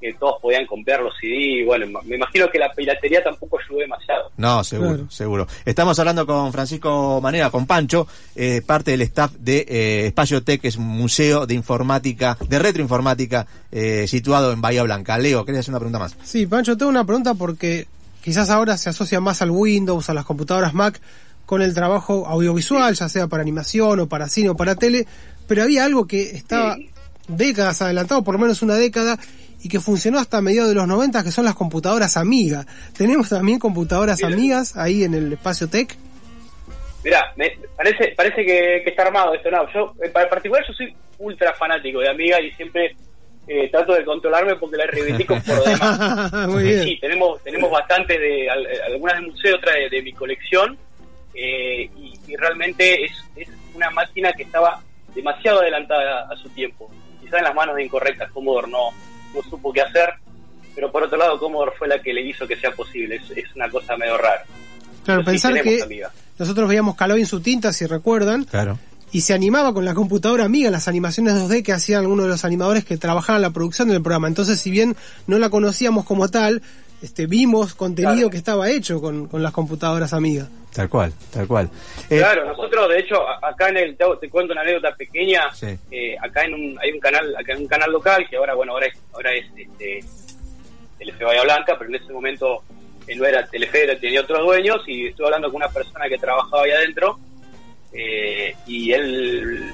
que 0.00 0.14
todos 0.14 0.40
podían 0.40 0.66
comprar 0.66 1.00
los 1.02 1.12
CD. 1.20 1.64
Bueno, 1.64 2.00
me 2.04 2.16
imagino 2.16 2.50
que 2.50 2.58
la 2.58 2.72
piratería 2.72 3.22
tampoco 3.22 3.58
ayudó 3.58 3.80
demasiado. 3.80 4.30
No, 4.36 4.64
seguro, 4.64 5.10
seguro. 5.10 5.46
Estamos 5.64 5.98
hablando 5.98 6.26
con 6.26 6.52
Francisco 6.52 7.20
Manera, 7.20 7.50
con 7.50 7.66
Pancho, 7.66 8.06
eh, 8.34 8.62
parte 8.64 8.92
del 8.92 9.02
staff 9.02 9.32
de 9.32 9.66
eh, 9.68 10.06
Espacio 10.06 10.42
Tech, 10.42 10.60
que 10.60 10.68
es 10.68 10.76
un 10.76 10.86
museo 10.86 11.46
de 11.46 11.54
informática, 11.54 12.38
de 12.48 12.58
retroinformática, 12.58 13.46
eh, 13.70 14.06
situado 14.08 14.52
en 14.52 14.60
Bahía 14.60 14.82
Blanca. 14.82 15.18
Leo, 15.18 15.44
¿querés 15.44 15.60
hacer 15.60 15.72
una 15.72 15.80
pregunta 15.80 15.98
más? 15.98 16.16
Sí, 16.24 16.46
Pancho, 16.46 16.76
tengo 16.76 16.90
una 16.90 17.04
pregunta 17.04 17.34
porque 17.34 17.86
quizás 18.22 18.50
ahora 18.50 18.76
se 18.76 18.88
asocia 18.90 19.20
más 19.20 19.42
al 19.42 19.50
Windows, 19.50 20.08
a 20.08 20.14
las 20.14 20.24
computadoras 20.24 20.74
Mac, 20.74 21.00
con 21.46 21.62
el 21.62 21.74
trabajo 21.74 22.26
audiovisual, 22.26 22.94
ya 22.94 23.08
sea 23.08 23.26
para 23.26 23.42
animación 23.42 24.00
o 24.00 24.08
para 24.08 24.28
cine 24.28 24.50
o 24.50 24.56
para 24.56 24.76
tele, 24.76 25.06
pero 25.48 25.64
había 25.64 25.84
algo 25.84 26.06
que 26.06 26.22
estaba 26.30 26.76
décadas 27.26 27.82
adelantado, 27.82 28.22
por 28.22 28.34
lo 28.34 28.38
menos 28.38 28.62
una 28.62 28.74
década, 28.74 29.18
y 29.62 29.68
que 29.68 29.80
funcionó 29.80 30.18
hasta 30.18 30.40
mediados 30.40 30.70
de 30.70 30.74
los 30.74 30.86
90, 30.86 31.22
que 31.22 31.30
son 31.30 31.44
las 31.44 31.54
computadoras 31.54 32.16
amigas. 32.16 32.66
Tenemos 32.96 33.28
también 33.28 33.58
computadoras 33.58 34.22
amigas 34.22 34.76
ahí 34.76 35.04
en 35.04 35.14
el 35.14 35.32
espacio 35.32 35.68
tech. 35.68 35.96
Mira, 37.04 37.34
parece 37.76 38.12
parece 38.16 38.44
que, 38.44 38.76
está 38.84 39.02
armado 39.02 39.34
esto. 39.34 39.50
No, 39.50 39.70
yo, 39.72 39.94
en 40.02 40.12
particular, 40.12 40.62
yo 40.66 40.74
soy 40.74 40.94
ultra 41.18 41.52
fanático 41.54 42.00
de 42.00 42.10
Amiga 42.10 42.40
y 42.40 42.50
siempre 42.52 42.94
eh, 43.46 43.68
trato 43.70 43.94
de 43.94 44.04
controlarme 44.04 44.56
porque 44.56 44.76
la 44.76 44.86
reivindico 44.86 45.34
por 45.40 45.64
demás. 45.64 46.30
Sí, 46.84 46.98
tenemos, 47.00 47.42
tenemos 47.42 47.70
bastante 47.70 48.18
de, 48.18 48.50
algunas 48.50 49.16
de 49.16 49.26
museo, 49.28 49.56
otra 49.56 49.72
de, 49.74 50.02
mi 50.02 50.12
colección, 50.12 50.76
eh, 51.34 51.90
y, 51.96 52.18
y, 52.28 52.36
realmente 52.36 53.04
es, 53.04 53.12
es 53.36 53.48
una 53.74 53.90
máquina 53.90 54.32
que 54.32 54.42
estaba 54.42 54.82
demasiado 55.14 55.60
adelantada 55.60 56.28
a 56.30 56.36
su 56.36 56.48
tiempo 56.50 56.90
en 57.38 57.44
las 57.44 57.54
manos 57.54 57.76
de 57.76 57.84
incorrectas. 57.84 58.30
Commodore 58.32 58.68
no, 58.68 58.90
no 59.34 59.42
supo 59.42 59.72
qué 59.72 59.82
hacer, 59.82 60.10
pero 60.74 60.90
por 60.90 61.02
otro 61.02 61.18
lado 61.18 61.38
Commodore 61.38 61.72
fue 61.78 61.88
la 61.88 62.00
que 62.00 62.12
le 62.12 62.22
hizo 62.22 62.46
que 62.46 62.56
sea 62.56 62.72
posible. 62.72 63.20
Es, 63.36 63.54
una 63.54 63.68
cosa 63.68 63.96
medio 63.96 64.16
rara. 64.16 64.44
Claro, 65.04 65.24
pensar 65.24 65.60
que 65.62 66.06
nosotros 66.38 66.68
veíamos 66.68 66.96
Caló 66.96 67.16
en 67.16 67.26
su 67.26 67.40
tinta, 67.40 67.72
si 67.72 67.86
recuerdan. 67.86 68.44
Claro. 68.44 68.78
Y 69.12 69.22
se 69.22 69.34
animaba 69.34 69.74
con 69.74 69.84
la 69.84 69.92
computadora 69.92 70.44
amiga, 70.44 70.70
las 70.70 70.86
animaciones 70.86 71.34
2D 71.34 71.64
que 71.64 71.72
hacían 71.72 72.02
algunos 72.02 72.26
de 72.26 72.30
los 72.30 72.44
animadores 72.44 72.84
que 72.84 72.96
trabajaban 72.96 73.38
en 73.38 73.42
la 73.42 73.50
producción 73.50 73.88
del 73.88 74.02
programa. 74.02 74.28
Entonces, 74.28 74.60
si 74.60 74.70
bien 74.70 74.96
no 75.26 75.38
la 75.38 75.50
conocíamos 75.50 76.04
como 76.04 76.28
tal, 76.28 76.62
este, 77.02 77.26
vimos 77.26 77.74
contenido 77.74 78.28
que 78.30 78.36
estaba 78.36 78.70
hecho 78.70 79.00
con, 79.00 79.26
con 79.26 79.42
las 79.42 79.52
computadoras 79.52 80.12
amigas. 80.12 80.48
Tal 80.74 80.88
cual, 80.88 81.12
tal 81.32 81.48
cual. 81.48 81.68
Eh, 82.08 82.18
claro, 82.18 82.44
nosotros 82.46 82.88
de 82.90 83.00
hecho 83.00 83.16
acá 83.28 83.70
en 83.70 83.76
el 83.78 83.96
te, 83.96 84.30
cuento 84.30 84.52
una 84.52 84.62
anécdota 84.62 84.94
pequeña. 84.94 85.42
Eh, 85.90 86.16
acá 86.20 86.44
en 86.44 86.54
un, 86.54 86.78
hay 86.80 86.92
un 86.92 87.00
canal, 87.00 87.34
acá 87.36 87.54
en 87.54 87.62
un 87.62 87.66
canal 87.66 87.90
local 87.90 88.24
que 88.28 88.36
ahora 88.36 88.54
bueno 88.54 88.72
ahora 88.72 88.86
es 88.86 88.94
ahora 89.12 89.32
es 89.32 89.46
este, 89.56 90.00
Telefe 90.98 91.24
Bahía 91.24 91.42
Blanca, 91.42 91.76
pero 91.76 91.90
en 91.90 91.96
ese 91.96 92.12
momento 92.12 92.62
eh, 93.08 93.16
no 93.16 93.24
era 93.24 93.44
Telefe, 93.46 93.96
tenía 93.96 94.20
otros 94.20 94.46
dueños 94.46 94.78
y 94.86 95.08
estuve 95.08 95.26
hablando 95.26 95.48
con 95.48 95.56
una 95.56 95.70
persona 95.70 96.08
que 96.08 96.18
trabajaba 96.18 96.62
ahí 96.62 96.70
adentro 96.70 97.18
y 98.66 98.92
él 98.92 99.72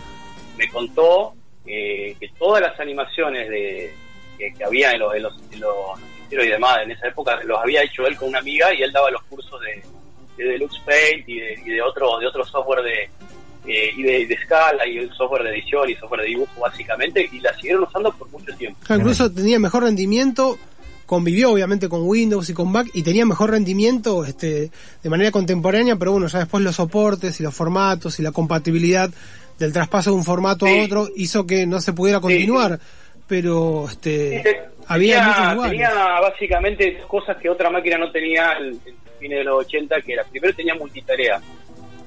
me 0.56 0.68
contó 0.68 1.34
que 1.66 2.30
todas 2.38 2.62
las 2.62 2.80
animaciones 2.80 3.50
de 3.50 3.92
que, 4.38 4.64
había 4.64 4.92
en 4.92 5.00
los, 5.00 5.14
en 5.14 5.22
los, 5.22 5.34
en 5.52 5.60
los 5.60 6.00
y 6.30 6.48
demás 6.48 6.78
en 6.82 6.90
esa 6.90 7.08
época 7.08 7.40
los 7.44 7.58
había 7.58 7.82
hecho 7.82 8.06
él 8.06 8.16
con 8.16 8.28
una 8.28 8.38
amiga 8.38 8.74
y 8.74 8.82
él 8.82 8.92
daba 8.92 9.10
los 9.10 9.22
cursos 9.24 9.60
de 9.60 9.82
de 10.36 10.44
Deluxe 10.44 10.78
Paint 10.84 11.28
y 11.28 11.40
de, 11.40 11.58
y 11.64 11.70
de 11.70 11.82
otro 11.82 12.18
de 12.18 12.26
otro 12.26 12.44
software 12.44 12.82
de 12.82 13.10
eh, 13.68 13.90
y 13.96 14.02
de, 14.02 14.26
de, 14.26 14.34
escala 14.34 14.86
y 14.86 14.98
el 14.98 15.12
software 15.12 15.42
de 15.42 15.50
edición 15.50 15.90
y 15.90 15.94
software 15.96 16.20
de 16.22 16.28
dibujo 16.28 16.60
básicamente 16.60 17.28
y 17.32 17.40
la 17.40 17.52
siguieron 17.54 17.82
usando 17.82 18.12
por 18.12 18.30
mucho 18.30 18.54
tiempo. 18.56 18.78
incluso 18.94 19.30
tenía 19.32 19.58
mejor 19.58 19.82
rendimiento, 19.82 20.56
convivió 21.04 21.50
obviamente 21.50 21.88
con 21.88 22.02
Windows 22.04 22.48
y 22.48 22.54
con 22.54 22.70
Mac 22.70 22.88
y 22.94 23.02
tenía 23.02 23.26
mejor 23.26 23.50
rendimiento 23.50 24.24
este 24.24 24.70
de 25.02 25.10
manera 25.10 25.32
contemporánea, 25.32 25.96
pero 25.96 26.12
bueno, 26.12 26.28
ya 26.28 26.40
después 26.40 26.62
los 26.62 26.76
soportes 26.76 27.40
y 27.40 27.42
los 27.42 27.54
formatos 27.54 28.20
y 28.20 28.22
la 28.22 28.30
compatibilidad 28.30 29.10
del 29.58 29.72
traspaso 29.72 30.10
de 30.10 30.16
un 30.16 30.24
formato 30.24 30.66
a 30.66 30.84
otro 30.84 31.08
hizo 31.16 31.46
que 31.46 31.66
no 31.66 31.80
se 31.80 31.92
pudiera 31.92 32.20
continuar. 32.20 32.78
Pero 33.26 33.88
este 33.88 34.65
había 34.88 35.56
tenía, 35.68 36.20
básicamente 36.20 36.98
cosas 37.08 37.36
que 37.38 37.50
otra 37.50 37.70
máquina 37.70 37.98
no 37.98 38.10
tenía 38.10 38.52
el, 38.52 38.80
fines 39.18 39.38
de 39.38 39.44
los 39.44 39.64
80, 39.66 40.00
que 40.02 40.12
era, 40.12 40.24
primero 40.24 40.54
tenía 40.54 40.74
multitarea, 40.74 41.40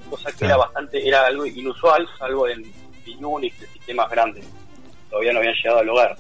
cosa 0.10 0.32
que 0.32 0.46
era 0.46 0.58
bastante, 0.58 1.06
era 1.06 1.26
algo 1.26 1.46
inusual, 1.46 2.08
salvo 2.18 2.48
en, 2.48 2.66
Unix, 3.22 3.60
de 3.60 3.68
sistemas 3.68 4.10
grandes. 4.10 4.46
todavía 5.10 5.34
no 5.34 5.40
habían 5.40 5.56
llegado 5.56 5.80
al 5.80 5.90
hogar. 5.90 6.16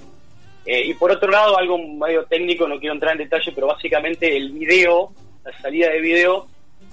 Eh, 0.66 0.86
y 0.86 0.94
por 0.96 1.12
otro 1.12 1.32
lado, 1.32 1.58
algo 1.58 1.78
medio 1.78 2.26
técnico, 2.26 2.68
no 2.68 2.80
quiero 2.80 2.96
entrar 2.96 3.14
en 3.14 3.20
detalle, 3.20 3.52
pero 3.54 3.68
básicamente 3.68 4.36
el 4.36 4.52
video, 4.52 5.14
la 5.46 5.56
salida 5.60 5.90
de 5.90 6.02
video, 6.02 6.48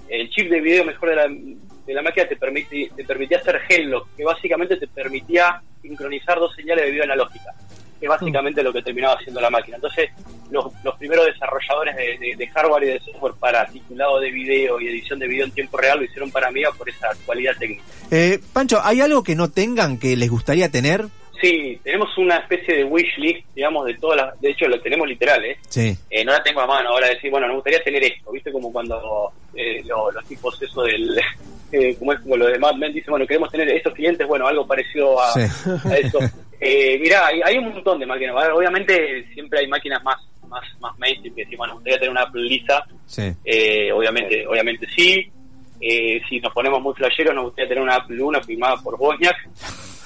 el 0.07 0.29
chip 0.29 0.49
de 0.49 0.61
video 0.61 0.85
mejor 0.85 1.09
de 1.09 1.15
la, 1.15 1.27
de 1.27 1.93
la 1.93 2.01
máquina 2.01 2.27
te, 2.27 2.35
permite, 2.35 2.91
te 2.95 3.03
permitía 3.03 3.39
hacer 3.39 3.59
Hellock, 3.67 4.15
que 4.15 4.23
básicamente 4.23 4.77
te 4.77 4.87
permitía 4.87 5.61
sincronizar 5.81 6.39
dos 6.39 6.55
señales 6.55 6.85
de 6.85 6.91
video 6.91 7.03
analógica, 7.03 7.53
es 7.99 8.09
básicamente 8.09 8.63
lo 8.63 8.73
que 8.73 8.81
terminaba 8.81 9.15
haciendo 9.15 9.41
la 9.41 9.49
máquina. 9.49 9.77
Entonces, 9.77 10.09
los, 10.51 10.65
los 10.83 10.95
primeros 10.95 11.25
desarrolladores 11.25 11.95
de, 11.95 12.35
de, 12.37 12.47
hardware 12.47 12.83
y 12.83 12.87
de 12.87 12.99
software 12.99 13.33
para 13.39 13.65
titulado 13.67 14.19
de 14.19 14.31
video 14.31 14.79
y 14.79 14.87
edición 14.87 15.19
de 15.19 15.27
video 15.27 15.45
en 15.45 15.51
tiempo 15.51 15.77
real 15.77 15.99
lo 15.99 16.05
hicieron 16.05 16.31
para 16.31 16.51
mí 16.51 16.61
por 16.77 16.89
esa 16.89 17.09
cualidad 17.25 17.53
técnica. 17.57 17.83
Eh, 18.11 18.39
Pancho, 18.53 18.79
¿hay 18.83 19.01
algo 19.01 19.23
que 19.23 19.35
no 19.35 19.49
tengan 19.49 19.97
que 19.97 20.15
les 20.15 20.29
gustaría 20.29 20.69
tener? 20.69 21.05
Sí, 21.41 21.79
tenemos 21.83 22.17
una 22.17 22.37
especie 22.37 22.77
de 22.77 22.83
wish 22.83 23.17
list, 23.17 23.45
digamos, 23.53 23.85
de 23.85 23.93
todas 23.95 24.17
las. 24.17 24.41
De 24.41 24.49
hecho, 24.49 24.67
lo 24.67 24.81
tenemos 24.81 25.07
literal, 25.07 25.43
¿eh? 25.45 25.57
Sí. 25.69 25.95
Eh, 26.09 26.25
no 26.25 26.31
la 26.31 26.41
tengo 26.41 26.61
a 26.61 26.67
mano 26.67 26.89
ahora, 26.89 27.09
decir, 27.09 27.29
bueno, 27.29 27.45
nos 27.47 27.57
gustaría 27.57 27.83
tener 27.83 28.03
esto, 28.03 28.31
¿viste? 28.31 28.51
Como 28.51 28.71
cuando 28.71 29.31
eh, 29.53 29.83
los 29.85 30.25
tipos, 30.25 30.61
eso 30.61 30.83
del. 30.83 31.19
Eh, 31.69 31.97
como 31.99 32.13
es 32.13 32.21
como 32.21 32.37
lo 32.37 32.47
de 32.47 32.57
Mad 32.57 32.75
Men, 32.75 32.93
dicen, 32.93 33.11
bueno, 33.11 33.27
queremos 33.27 33.51
tener 33.51 33.67
estos 33.67 33.93
clientes, 33.93 34.25
bueno, 34.25 34.47
algo 34.47 34.65
parecido 34.65 35.19
a, 35.19 35.33
a 35.33 35.97
eso. 35.97 36.17
Eh, 36.59 36.97
mirá, 36.99 37.27
hay, 37.27 37.41
hay, 37.43 37.57
un 37.57 37.69
montón 37.69 37.99
de 37.99 38.05
máquinas. 38.05 38.35
Obviamente, 38.53 39.27
siempre 39.33 39.59
hay 39.59 39.67
máquinas 39.67 40.03
más 40.03 40.17
más 40.47 40.63
más 40.79 40.97
mainstream 40.97 41.35
que 41.35 41.41
decimos, 41.41 41.59
bueno, 41.59 41.73
gustaría 41.75 41.99
tener 41.99 42.11
una 42.11 42.31
lisa. 42.33 42.83
Sí. 43.05 43.33
Eh, 43.43 43.91
obviamente, 43.91 44.47
obviamente 44.47 44.87
sí. 44.95 45.31
Eh, 45.79 46.21
si 46.27 46.39
nos 46.39 46.53
ponemos 46.53 46.81
muy 46.81 46.93
flasheros, 46.95 47.35
nos 47.35 47.45
gustaría 47.45 47.69
tener 47.69 47.83
una 47.83 48.03
1 48.09 48.41
firmada 48.43 48.77
por 48.77 48.95
Wozniak 48.95 49.37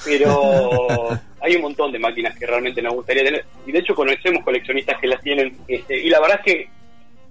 pero 0.04 1.10
hay 1.42 1.56
un 1.56 1.62
montón 1.62 1.92
de 1.92 2.00
máquinas 2.00 2.38
que 2.38 2.46
realmente 2.46 2.82
nos 2.82 2.94
gustaría 2.94 3.24
tener 3.24 3.46
y 3.66 3.72
de 3.72 3.80
hecho 3.80 3.96
conocemos 3.96 4.44
coleccionistas 4.44 5.00
que 5.00 5.08
las 5.08 5.22
tienen 5.22 5.58
este, 5.68 5.98
y 6.00 6.10
la 6.10 6.20
verdad 6.20 6.40
es 6.44 6.54
que 6.54 6.70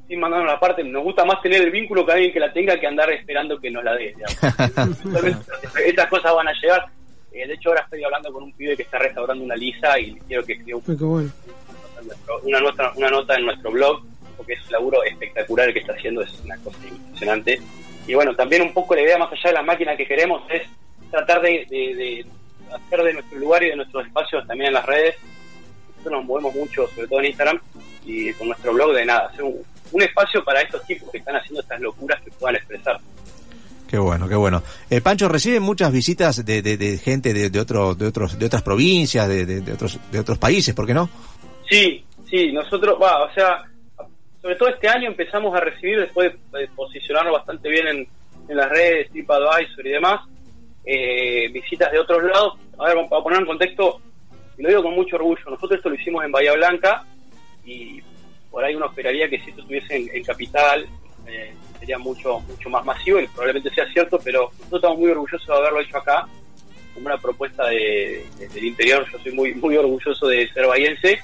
sin 0.09 0.21
mandar 0.21 0.43
una 0.43 0.59
parte 0.59 0.83
nos 0.83 1.03
gusta 1.03 1.25
más 1.25 1.41
tener 1.41 1.63
el 1.63 1.71
vínculo 1.71 2.05
que 2.05 2.13
alguien 2.13 2.33
que 2.33 2.41
la 2.41 2.53
tenga 2.53 2.79
que 2.79 2.87
andar 2.87 3.11
esperando 3.13 3.61
que 3.61 3.71
nos 3.71 3.85
la 3.85 3.95
dé 3.95 4.15
estas 5.87 6.07
cosas 6.09 6.35
van 6.35 6.49
a 6.49 6.53
llegar 6.53 6.87
eh, 7.33 7.47
de 7.47 7.55
hecho 7.55 7.71
ahora 7.71 7.83
estoy 7.83 8.03
hablando 8.05 8.33
con 8.33 8.43
un 8.43 8.53
pibe 8.53 8.77
que 8.77 8.83
está 8.83 8.99
restaurando 8.99 9.45
una 9.45 9.57
lisa 9.57 9.99
y 9.99 10.15
quiero 10.27 10.45
que 10.45 10.55
escriba 10.55 10.81
bueno. 10.87 11.31
una, 12.43 12.61
nota, 12.61 12.93
una 12.97 13.11
nota 13.11 13.35
en 13.37 13.47
nuestro 13.47 13.71
blog 13.71 14.03
porque 14.37 14.55
es 14.55 14.65
un 14.67 14.73
laburo 14.73 15.05
espectacular 15.05 15.69
el 15.69 15.75
que 15.75 15.81
está 15.81 15.93
haciendo 15.93 16.23
es 16.23 16.41
una 16.45 16.57
cosa 16.59 16.79
impresionante 16.87 17.61
y 18.07 18.15
bueno 18.15 18.35
también 18.35 18.63
un 18.63 18.73
poco 18.73 18.95
la 18.95 19.03
idea 19.03 19.19
más 19.19 19.33
allá 19.33 19.51
de 19.51 19.53
la 19.53 19.63
máquina 19.63 19.97
que 19.97 20.07
queremos 20.07 20.43
es 20.51 20.63
tratar 21.11 21.43
de, 21.43 21.67
de, 21.69 21.95
de 21.95 22.27
hacer 22.73 23.03
de 23.03 23.13
nuestro 23.15 23.39
lugar 23.39 23.63
y 23.63 23.71
de 23.71 23.77
nuestros 23.77 24.07
espacios 24.07 24.47
también 24.47 24.69
en 24.69 24.75
las 24.75 24.87
redes. 24.87 25.17
Nosotros 25.97 26.13
nos 26.13 26.25
movemos 26.25 26.55
mucho, 26.55 26.89
sobre 26.89 27.09
todo 27.09 27.21
en 27.21 27.27
Instagram 27.27 27.61
y 28.05 28.33
con 28.35 28.49
nuestro 28.49 28.73
blog, 28.73 28.95
de 28.95 29.05
nada, 29.05 29.27
hacer 29.27 29.43
un, 29.43 29.63
un 29.93 30.03
espacio 30.03 30.43
para 30.45 30.63
estos 30.63 30.85
tipos 30.87 31.11
que 31.11 31.19
están 31.19 31.37
haciendo 31.37 31.61
estas 31.61 31.81
locuras 31.81 32.21
que 32.23 32.31
puedan 32.33 32.57
expresar. 32.57 32.99
Qué 33.91 33.99
bueno, 33.99 34.29
qué 34.29 34.37
bueno. 34.37 34.63
Eh, 34.89 35.01
Pancho, 35.01 35.29
¿recibe 35.29 35.59
muchas 35.59 35.91
visitas 35.91 36.45
de, 36.45 36.63
de, 36.63 36.99
gente 36.99 37.35
de, 37.35 37.51
de, 37.51 37.59
otro, 37.59 37.97
de, 37.97 38.07
otros, 38.07 38.39
de 38.39 38.47
otras 38.47 38.63
provincias, 38.63 39.29
de, 39.29 39.73
otros, 39.73 39.99
de 40.13 40.21
otros 40.21 40.39
países, 40.39 40.77
por 40.77 40.87
qué 40.87 40.95
no? 40.95 41.11
Sí, 41.69 42.05
sí, 42.31 42.53
nosotros, 42.53 42.97
va, 43.03 43.25
o 43.25 43.35
sea, 43.35 43.65
sobre 44.41 44.55
todo 44.55 44.69
este 44.69 44.89
año 44.89 45.09
empezamos 45.09 45.53
a 45.57 45.61
recibir, 45.61 45.99
después 45.99 46.33
de 46.53 46.69
posicionarnos 46.69 47.33
bastante 47.33 47.69
bien 47.69 47.89
en, 47.89 48.09
en 48.49 48.57
las 48.57 48.69
redes, 48.69 49.11
TripAdvisor 49.11 49.85
y 49.85 49.91
demás, 49.91 50.21
eh, 50.85 51.49
visitas 51.49 51.91
de 51.91 51.99
otros 51.99 52.23
lados. 52.23 52.59
A 52.79 52.95
ver, 52.95 53.09
para 53.09 53.25
poner 53.25 53.41
en 53.41 53.47
contexto, 53.47 54.01
y 54.57 54.63
lo 54.63 54.69
digo 54.69 54.85
con 54.85 54.95
mucho 54.95 55.17
orgullo, 55.17 55.43
nosotros 55.47 55.79
esto 55.79 55.89
lo 55.89 55.97
hicimos 55.97 56.25
en 56.25 56.31
Bahía 56.31 56.53
Blanca 56.53 57.05
y 57.65 58.01
por 58.53 58.63
ahí 58.65 58.77
uno 58.77 58.87
esperaría 58.87 59.29
que 59.29 59.41
si 59.41 59.51
esto 59.51 59.63
estuviese 59.63 59.97
en, 59.97 60.09
en 60.15 60.23
Capital 60.23 60.87
eh, 61.27 61.53
sería 61.81 61.99
mucho 61.99 62.41
mucho 62.41 62.71
más 62.71 62.85
masivo 62.85 63.19
y 63.19 63.27
probablemente 63.27 63.71
sea 63.71 63.91
cierto, 63.93 64.21
pero 64.23 64.51
nosotros 64.59 64.79
estamos 64.79 64.99
muy 64.99 65.11
orgullosos 65.11 65.47
de 65.47 65.55
haberlo 65.55 65.81
hecho 65.81 65.97
acá 65.97 66.29
como 66.95 67.07
una 67.07 67.19
propuesta 67.19 67.67
de, 67.67 68.25
de, 68.39 68.49
del 68.49 68.65
interior. 68.65 69.07
Yo 69.11 69.19
soy 69.19 69.33
muy 69.33 69.55
muy 69.55 69.77
orgulloso 69.77 70.29
de 70.29 70.49
ser 70.53 70.67
bahiense 70.67 71.19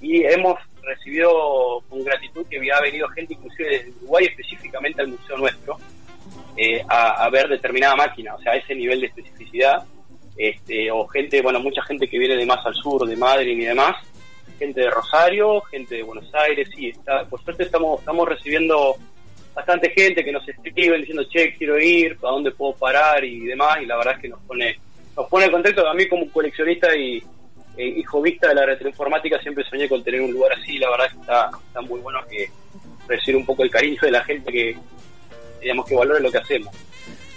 y 0.00 0.24
hemos 0.24 0.58
recibido 0.82 1.82
con 1.88 2.04
gratitud 2.04 2.46
que 2.48 2.58
había 2.58 2.80
venido 2.80 3.08
gente 3.08 3.34
inclusive 3.34 3.68
desde 3.68 3.90
Uruguay 4.00 4.26
específicamente 4.26 5.00
al 5.00 5.08
museo 5.08 5.36
nuestro 5.38 5.78
eh, 6.56 6.84
a, 6.86 7.30
ver 7.30 7.48
determinada 7.48 7.96
máquina, 7.96 8.34
o 8.34 8.42
sea, 8.42 8.54
ese 8.54 8.74
nivel 8.74 9.00
de 9.00 9.06
especificidad, 9.06 9.84
este, 10.36 10.90
o 10.90 11.06
gente, 11.06 11.40
bueno, 11.40 11.60
mucha 11.60 11.82
gente 11.82 12.06
que 12.06 12.18
viene 12.18 12.36
de 12.36 12.44
más 12.44 12.64
al 12.66 12.74
sur, 12.74 13.06
de 13.06 13.16
Madrid 13.16 13.56
y 13.56 13.64
demás, 13.64 13.96
gente 14.58 14.82
de 14.82 14.90
Rosario, 14.90 15.62
gente 15.62 15.94
de 15.94 16.02
Buenos 16.02 16.32
Aires, 16.34 16.68
sí, 16.74 16.90
está, 16.90 17.24
por 17.24 17.42
suerte 17.42 17.62
estamos, 17.62 18.00
estamos 18.00 18.28
recibiendo 18.28 18.96
bastante 19.54 19.90
gente 19.90 20.24
que 20.24 20.32
nos 20.32 20.48
escribe 20.48 20.98
diciendo, 20.98 21.24
che, 21.28 21.54
quiero 21.54 21.78
ir, 21.78 22.16
¿para 22.16 22.34
dónde 22.34 22.50
puedo 22.52 22.74
parar? 22.74 23.24
y 23.24 23.40
demás, 23.40 23.78
y 23.82 23.86
la 23.86 23.96
verdad 23.96 24.14
es 24.14 24.22
que 24.22 24.28
nos 24.28 24.40
pone, 24.40 24.78
nos 25.16 25.28
pone 25.28 25.50
contento, 25.50 25.86
a 25.86 25.94
mí 25.94 26.08
como 26.08 26.30
coleccionista 26.30 26.94
y 26.96 27.22
eh, 27.76 27.86
hijo 27.86 28.20
vista 28.20 28.48
de 28.48 28.54
la 28.54 28.66
retroinformática 28.66 29.38
siempre 29.40 29.64
soñé 29.64 29.88
con 29.88 30.02
tener 30.02 30.20
un 30.20 30.32
lugar 30.32 30.52
así, 30.52 30.78
la 30.78 30.90
verdad 30.90 31.06
es 31.06 31.14
que 31.14 31.20
está, 31.20 31.50
está 31.66 31.80
muy 31.80 32.00
bueno 32.00 32.20
que 32.28 32.48
recibir 33.08 33.36
un 33.36 33.46
poco 33.46 33.62
el 33.62 33.70
cariño 33.70 33.98
de 34.02 34.10
la 34.10 34.24
gente 34.24 34.52
que, 34.52 34.76
digamos, 35.60 35.86
que 35.86 35.96
valore 35.96 36.20
lo 36.20 36.30
que 36.30 36.38
hacemos. 36.38 36.74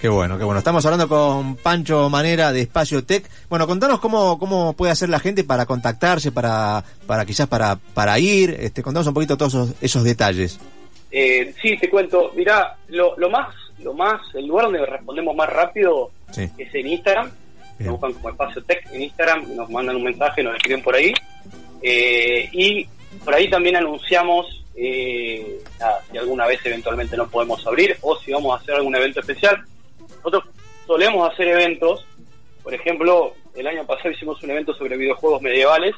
Qué 0.02 0.10
bueno, 0.10 0.38
qué 0.38 0.44
bueno. 0.44 0.60
Estamos 0.60 0.86
hablando 0.86 1.08
con 1.08 1.56
Pancho 1.56 2.10
Manera 2.10 2.52
de 2.52 2.62
Espacio 2.62 3.04
Tech. 3.06 3.28
Bueno, 3.50 3.66
contanos 3.66 4.00
cómo, 4.00 4.38
cómo 4.38 4.74
puede 4.74 4.92
hacer 4.92 5.10
la 5.10 5.20
gente 5.20 5.44
para 5.44 5.66
contactarse, 5.66 6.32
para, 6.32 6.84
para 7.08 7.26
quizás 7.26 7.48
para, 7.48 7.78
para 7.78 8.20
ir. 8.20 8.56
Este, 8.60 8.84
contanos 8.84 9.08
un 9.08 9.14
poquito 9.14 9.38
todos 9.38 9.54
esos, 9.54 9.74
esos 9.82 10.04
detalles. 10.04 10.60
Eh, 11.18 11.54
sí, 11.62 11.78
te 11.78 11.90
cuento. 11.90 12.34
Mirá, 12.36 12.76
lo, 12.90 13.18
lo 13.18 13.30
más, 13.30 13.56
lo 13.80 13.94
más, 13.94 14.22
el 14.36 14.48
lugar 14.48 14.66
donde 14.66 14.86
respondemos 14.86 15.34
más 15.34 15.48
rápido 15.48 16.12
sí. 16.32 16.50
es 16.58 16.76
en 16.76 16.88
Instagram. 16.88 17.32
Bien. 17.80 17.90
Nos 17.90 18.02
buscan 18.02 18.14
como 18.16 18.30
Espacio 18.32 18.62
Tech 18.66 18.86
en 18.92 19.04
Instagram, 19.04 19.56
nos 19.56 19.70
mandan 19.70 19.96
un 19.96 20.04
mensaje, 20.04 20.44
nos 20.44 20.58
escriben 20.58 20.84
por 20.84 20.94
ahí. 20.94 21.14
Eh, 21.82 22.50
y 22.52 22.86
por 23.24 23.34
ahí 23.34 23.50
también 23.50 23.78
anunciamos 23.78 24.66
eh, 24.76 25.62
nada, 25.80 26.02
si 26.12 26.18
alguna 26.18 26.48
vez 26.48 26.60
eventualmente 26.66 27.16
no 27.16 27.30
podemos 27.30 27.66
abrir 27.66 27.96
o 28.02 28.18
si 28.18 28.34
vamos 28.34 28.52
a 28.54 28.62
hacer 28.62 28.76
algún 28.76 28.94
evento 28.98 29.22
especial. 29.22 29.64
Nosotros 30.18 30.44
solemos 30.86 31.32
hacer 31.32 31.48
eventos, 31.48 32.06
por 32.62 32.74
ejemplo, 32.74 33.36
el 33.56 33.66
año 33.68 33.86
pasado 33.86 34.12
hicimos 34.12 34.44
un 34.44 34.52
evento 34.52 34.74
sobre 34.74 34.98
videojuegos 34.98 35.42
medievales 35.42 35.96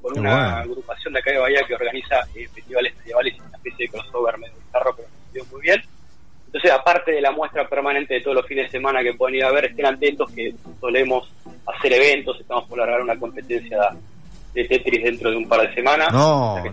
con 0.00 0.18
una 0.18 0.60
agrupación 0.60 1.12
de 1.12 1.18
acá 1.18 1.32
de 1.32 1.38
Bahía 1.38 1.64
que 1.66 1.74
organiza 1.74 2.20
eh, 2.34 2.48
festivales 2.54 2.96
medievales 2.96 3.34
especie 3.64 3.86
de 3.86 3.92
crossover 3.92 4.38
medio 4.38 4.54
bizarro, 4.64 4.94
pero 4.96 5.08
nos 5.34 5.52
muy 5.52 5.62
bien. 5.62 5.82
Entonces, 6.46 6.70
aparte 6.70 7.12
de 7.12 7.20
la 7.20 7.32
muestra 7.32 7.68
permanente 7.68 8.14
de 8.14 8.20
todos 8.20 8.36
los 8.36 8.46
fines 8.46 8.66
de 8.66 8.78
semana 8.78 9.02
que 9.02 9.14
pueden 9.14 9.36
ir 9.36 9.44
a 9.44 9.50
ver, 9.50 9.64
estén 9.64 9.86
atentos 9.86 10.30
que 10.30 10.54
solemos 10.80 11.28
hacer 11.66 11.92
eventos, 11.94 12.40
estamos 12.40 12.68
por 12.68 12.78
largar 12.78 13.00
una 13.00 13.18
competencia 13.18 13.90
de 14.52 14.64
Tetris 14.64 15.02
dentro 15.02 15.30
de 15.30 15.36
un 15.36 15.48
par 15.48 15.66
de 15.66 15.74
semanas. 15.74 16.12
No, 16.12 16.60
que 16.62 16.70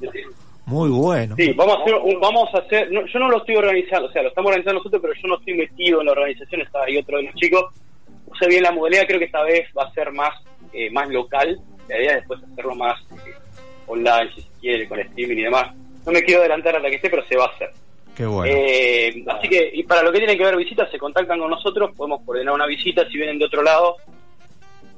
Tetris. 0.00 0.26
Muy 0.66 0.88
bueno. 0.88 1.34
Sí, 1.36 1.52
vamos 1.52 1.78
a 1.78 1.82
hacer, 1.82 1.94
vamos 2.20 2.54
a 2.54 2.58
hacer 2.58 2.90
no, 2.90 3.04
yo 3.06 3.18
no 3.18 3.28
lo 3.28 3.38
estoy 3.38 3.56
organizando, 3.56 4.08
o 4.08 4.12
sea, 4.12 4.22
lo 4.22 4.28
estamos 4.28 4.50
organizando 4.50 4.78
nosotros, 4.78 5.02
pero 5.02 5.14
yo 5.14 5.28
no 5.28 5.38
estoy 5.38 5.54
metido 5.54 6.00
en 6.00 6.06
la 6.06 6.12
organización, 6.12 6.60
está 6.62 6.84
ahí 6.84 6.96
otro 6.96 7.18
de 7.18 7.24
los 7.24 7.34
chicos. 7.34 7.64
No 8.06 8.34
sé 8.38 8.46
bien 8.46 8.62
la 8.62 8.72
modalidad, 8.72 9.06
creo 9.06 9.18
que 9.18 9.26
esta 9.26 9.42
vez 9.42 9.68
va 9.76 9.84
a 9.84 9.92
ser 9.92 10.12
más 10.12 10.32
eh, 10.72 10.90
más 10.90 11.08
local, 11.08 11.60
la 11.88 11.98
idea 11.98 12.10
es 12.10 12.16
después 12.16 12.40
hacerlo 12.42 12.74
más 12.74 13.00
eh, 13.12 13.34
online, 13.86 14.30
si 14.34 14.42
se 14.42 14.48
quiere, 14.60 14.88
con 14.88 14.98
streaming 14.98 15.36
y 15.36 15.42
demás. 15.42 15.74
No 16.06 16.12
me 16.12 16.22
quiero 16.22 16.40
adelantar 16.40 16.76
a 16.76 16.80
la 16.80 16.88
que 16.88 16.96
esté, 16.96 17.10
pero 17.10 17.24
se 17.26 17.36
va 17.36 17.46
a 17.46 17.48
hacer. 17.48 17.70
Qué 18.14 18.26
bueno. 18.26 18.52
Eh, 18.54 19.24
así 19.26 19.48
que, 19.48 19.70
y 19.72 19.82
para 19.82 20.02
lo 20.02 20.12
que 20.12 20.18
tiene 20.18 20.36
que 20.36 20.44
ver 20.44 20.56
visitas, 20.56 20.90
se 20.90 20.98
contactan 20.98 21.38
con 21.38 21.50
nosotros, 21.50 21.90
podemos 21.96 22.22
coordinar 22.24 22.54
una 22.54 22.66
visita 22.66 23.08
si 23.08 23.16
vienen 23.16 23.38
de 23.38 23.46
otro 23.46 23.62
lado 23.62 23.96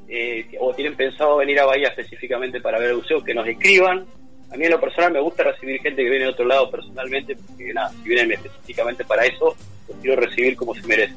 eh, 0.08 0.46
o 0.60 0.72
tienen 0.74 0.96
pensado 0.96 1.38
venir 1.38 1.58
a 1.60 1.66
Bahía 1.66 1.88
específicamente 1.88 2.60
para 2.60 2.78
ver 2.78 2.90
el 2.90 2.96
museo, 2.96 3.24
que 3.24 3.34
nos 3.34 3.46
escriban. 3.46 4.06
A 4.52 4.56
mí 4.56 4.64
en 4.64 4.70
lo 4.70 4.80
personal 4.80 5.12
me 5.12 5.20
gusta 5.20 5.42
recibir 5.42 5.80
gente 5.80 6.02
que 6.02 6.10
viene 6.10 6.26
de 6.26 6.30
otro 6.30 6.44
lado 6.44 6.70
personalmente, 6.70 7.36
porque 7.36 7.72
nada, 7.72 7.90
si 7.90 8.08
vienen 8.08 8.32
específicamente 8.32 9.04
para 9.04 9.24
eso, 9.24 9.56
los 9.88 9.98
quiero 9.98 10.20
recibir 10.20 10.56
como 10.56 10.74
se 10.74 10.86
merece. 10.86 11.14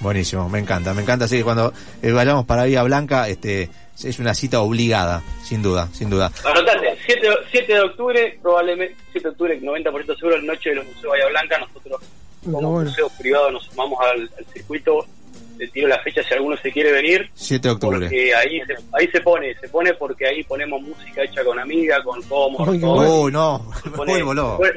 Buenísimo, 0.00 0.48
me 0.48 0.58
encanta, 0.58 0.92
me 0.92 1.02
encanta. 1.02 1.24
Así 1.24 1.38
que 1.38 1.44
cuando 1.44 1.72
eh, 2.02 2.10
vayamos 2.10 2.44
para 2.44 2.64
Vía 2.64 2.82
Blanca, 2.82 3.28
este 3.28 3.70
es 4.02 4.18
una 4.18 4.34
cita 4.34 4.60
obligada, 4.60 5.22
sin 5.44 5.62
duda, 5.62 5.88
sin 5.92 6.10
duda. 6.10 6.30
Anotate, 6.44 6.91
7, 7.04 7.28
7 7.50 7.72
de 7.72 7.80
octubre, 7.80 8.38
probablemente, 8.42 8.96
7 9.12 9.28
de 9.28 9.30
octubre, 9.30 9.60
90% 9.60 10.16
seguro, 10.16 10.36
la 10.36 10.42
noche 10.42 10.70
de 10.70 10.76
los 10.76 10.86
museos 10.86 11.10
Bahía 11.10 11.28
Blanca, 11.28 11.58
nosotros 11.58 12.00
como 12.44 12.60
no, 12.60 12.70
bueno. 12.70 12.90
museo 12.90 13.08
privado 13.20 13.50
nos 13.52 13.64
sumamos 13.66 14.00
al, 14.00 14.22
al 14.36 14.44
circuito 14.52 15.06
le 15.58 15.68
tiro 15.68 15.86
la 15.86 15.98
fecha 16.00 16.22
si 16.22 16.34
alguno 16.34 16.56
se 16.56 16.72
quiere 16.72 16.90
venir. 16.90 17.30
7 17.34 17.68
de 17.68 17.74
octubre. 17.74 18.00
Porque 18.00 18.34
ahí 18.34 18.60
se, 18.66 18.74
ahí 18.92 19.06
se 19.08 19.20
pone, 19.20 19.54
se 19.60 19.68
pone 19.68 19.94
porque 19.94 20.26
ahí 20.26 20.42
ponemos 20.44 20.82
música 20.82 21.22
hecha 21.22 21.44
con 21.44 21.58
amiga, 21.58 22.02
con 22.02 22.22
todo. 22.24 22.48
Uy, 22.48 22.78
no, 23.32 23.64
se 23.82 23.90
pone, 23.90 24.24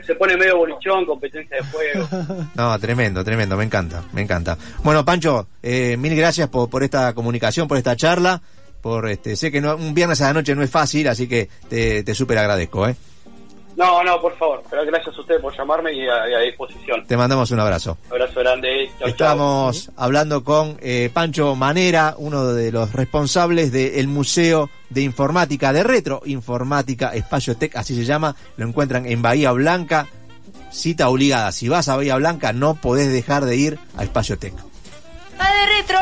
se 0.05 0.15
pone 0.15 0.37
medio 0.37 0.57
bolichón, 0.57 1.05
competencia 1.05 1.57
de 1.57 1.63
juego. 1.63 2.07
no, 2.55 2.79
tremendo, 2.79 3.23
tremendo, 3.23 3.57
me 3.57 3.63
encanta, 3.63 4.03
me 4.13 4.21
encanta. 4.21 4.57
Bueno, 4.83 5.03
Pancho, 5.03 5.47
eh, 5.63 5.97
mil 5.97 6.15
gracias 6.15 6.49
por, 6.49 6.69
por 6.69 6.83
esta 6.83 7.13
comunicación, 7.13 7.67
por 7.67 7.77
esta 7.77 7.95
charla. 7.95 8.41
Por 8.85 9.09
este, 9.09 9.35
sé 9.35 9.51
que 9.51 9.61
no, 9.61 9.75
un 9.75 9.95
viernes 9.95 10.21
a 10.21 10.27
la 10.27 10.33
noche 10.33 10.53
no 10.53 10.61
es 10.61 10.69
fácil, 10.69 11.07
así 11.07 11.27
que 11.27 11.49
te, 11.67 12.03
te 12.03 12.13
súper 12.13 12.37
agradezco, 12.37 12.87
¿eh? 12.87 12.95
No, 13.75 14.03
no, 14.03 14.21
por 14.21 14.37
favor. 14.37 14.61
Pero 14.69 14.85
gracias 14.85 15.17
a 15.17 15.21
ustedes 15.21 15.41
por 15.41 15.57
llamarme 15.57 15.91
y 15.91 16.07
a, 16.07 16.29
y 16.29 16.35
a 16.35 16.39
disposición. 16.41 17.03
Te 17.07 17.17
mandamos 17.17 17.49
un 17.49 17.59
abrazo. 17.59 17.97
abrazo 18.11 18.41
grande. 18.41 18.91
Chau, 18.99 19.07
Estamos 19.07 19.89
hablando 19.95 20.43
con 20.43 20.77
eh, 20.81 21.09
Pancho 21.11 21.55
Manera, 21.55 22.13
uno 22.19 22.53
de 22.53 22.71
los 22.71 22.93
responsables 22.93 23.71
del 23.71 24.07
Museo 24.07 24.69
de 24.91 25.01
Informática 25.01 25.73
de 25.73 25.81
Retro, 25.81 26.21
Informática 26.23 27.15
Espacio 27.15 27.57
Tech, 27.57 27.75
así 27.77 27.95
se 27.95 28.05
llama. 28.05 28.35
Lo 28.55 28.67
encuentran 28.67 29.07
en 29.07 29.19
Bahía 29.23 29.51
Blanca. 29.51 30.05
Cita 30.71 31.09
obligada. 31.09 31.51
Si 31.51 31.69
vas 31.69 31.89
a 31.89 31.95
Bahía 31.95 32.17
Blanca, 32.17 32.53
no 32.53 32.75
podés 32.75 33.11
dejar 33.11 33.45
de 33.45 33.55
ir 33.55 33.79
a 33.97 34.03
Espacio 34.03 34.37
Tech. 34.37 34.53
Va 35.41 35.51
de 35.51 35.81
retro. 35.81 35.99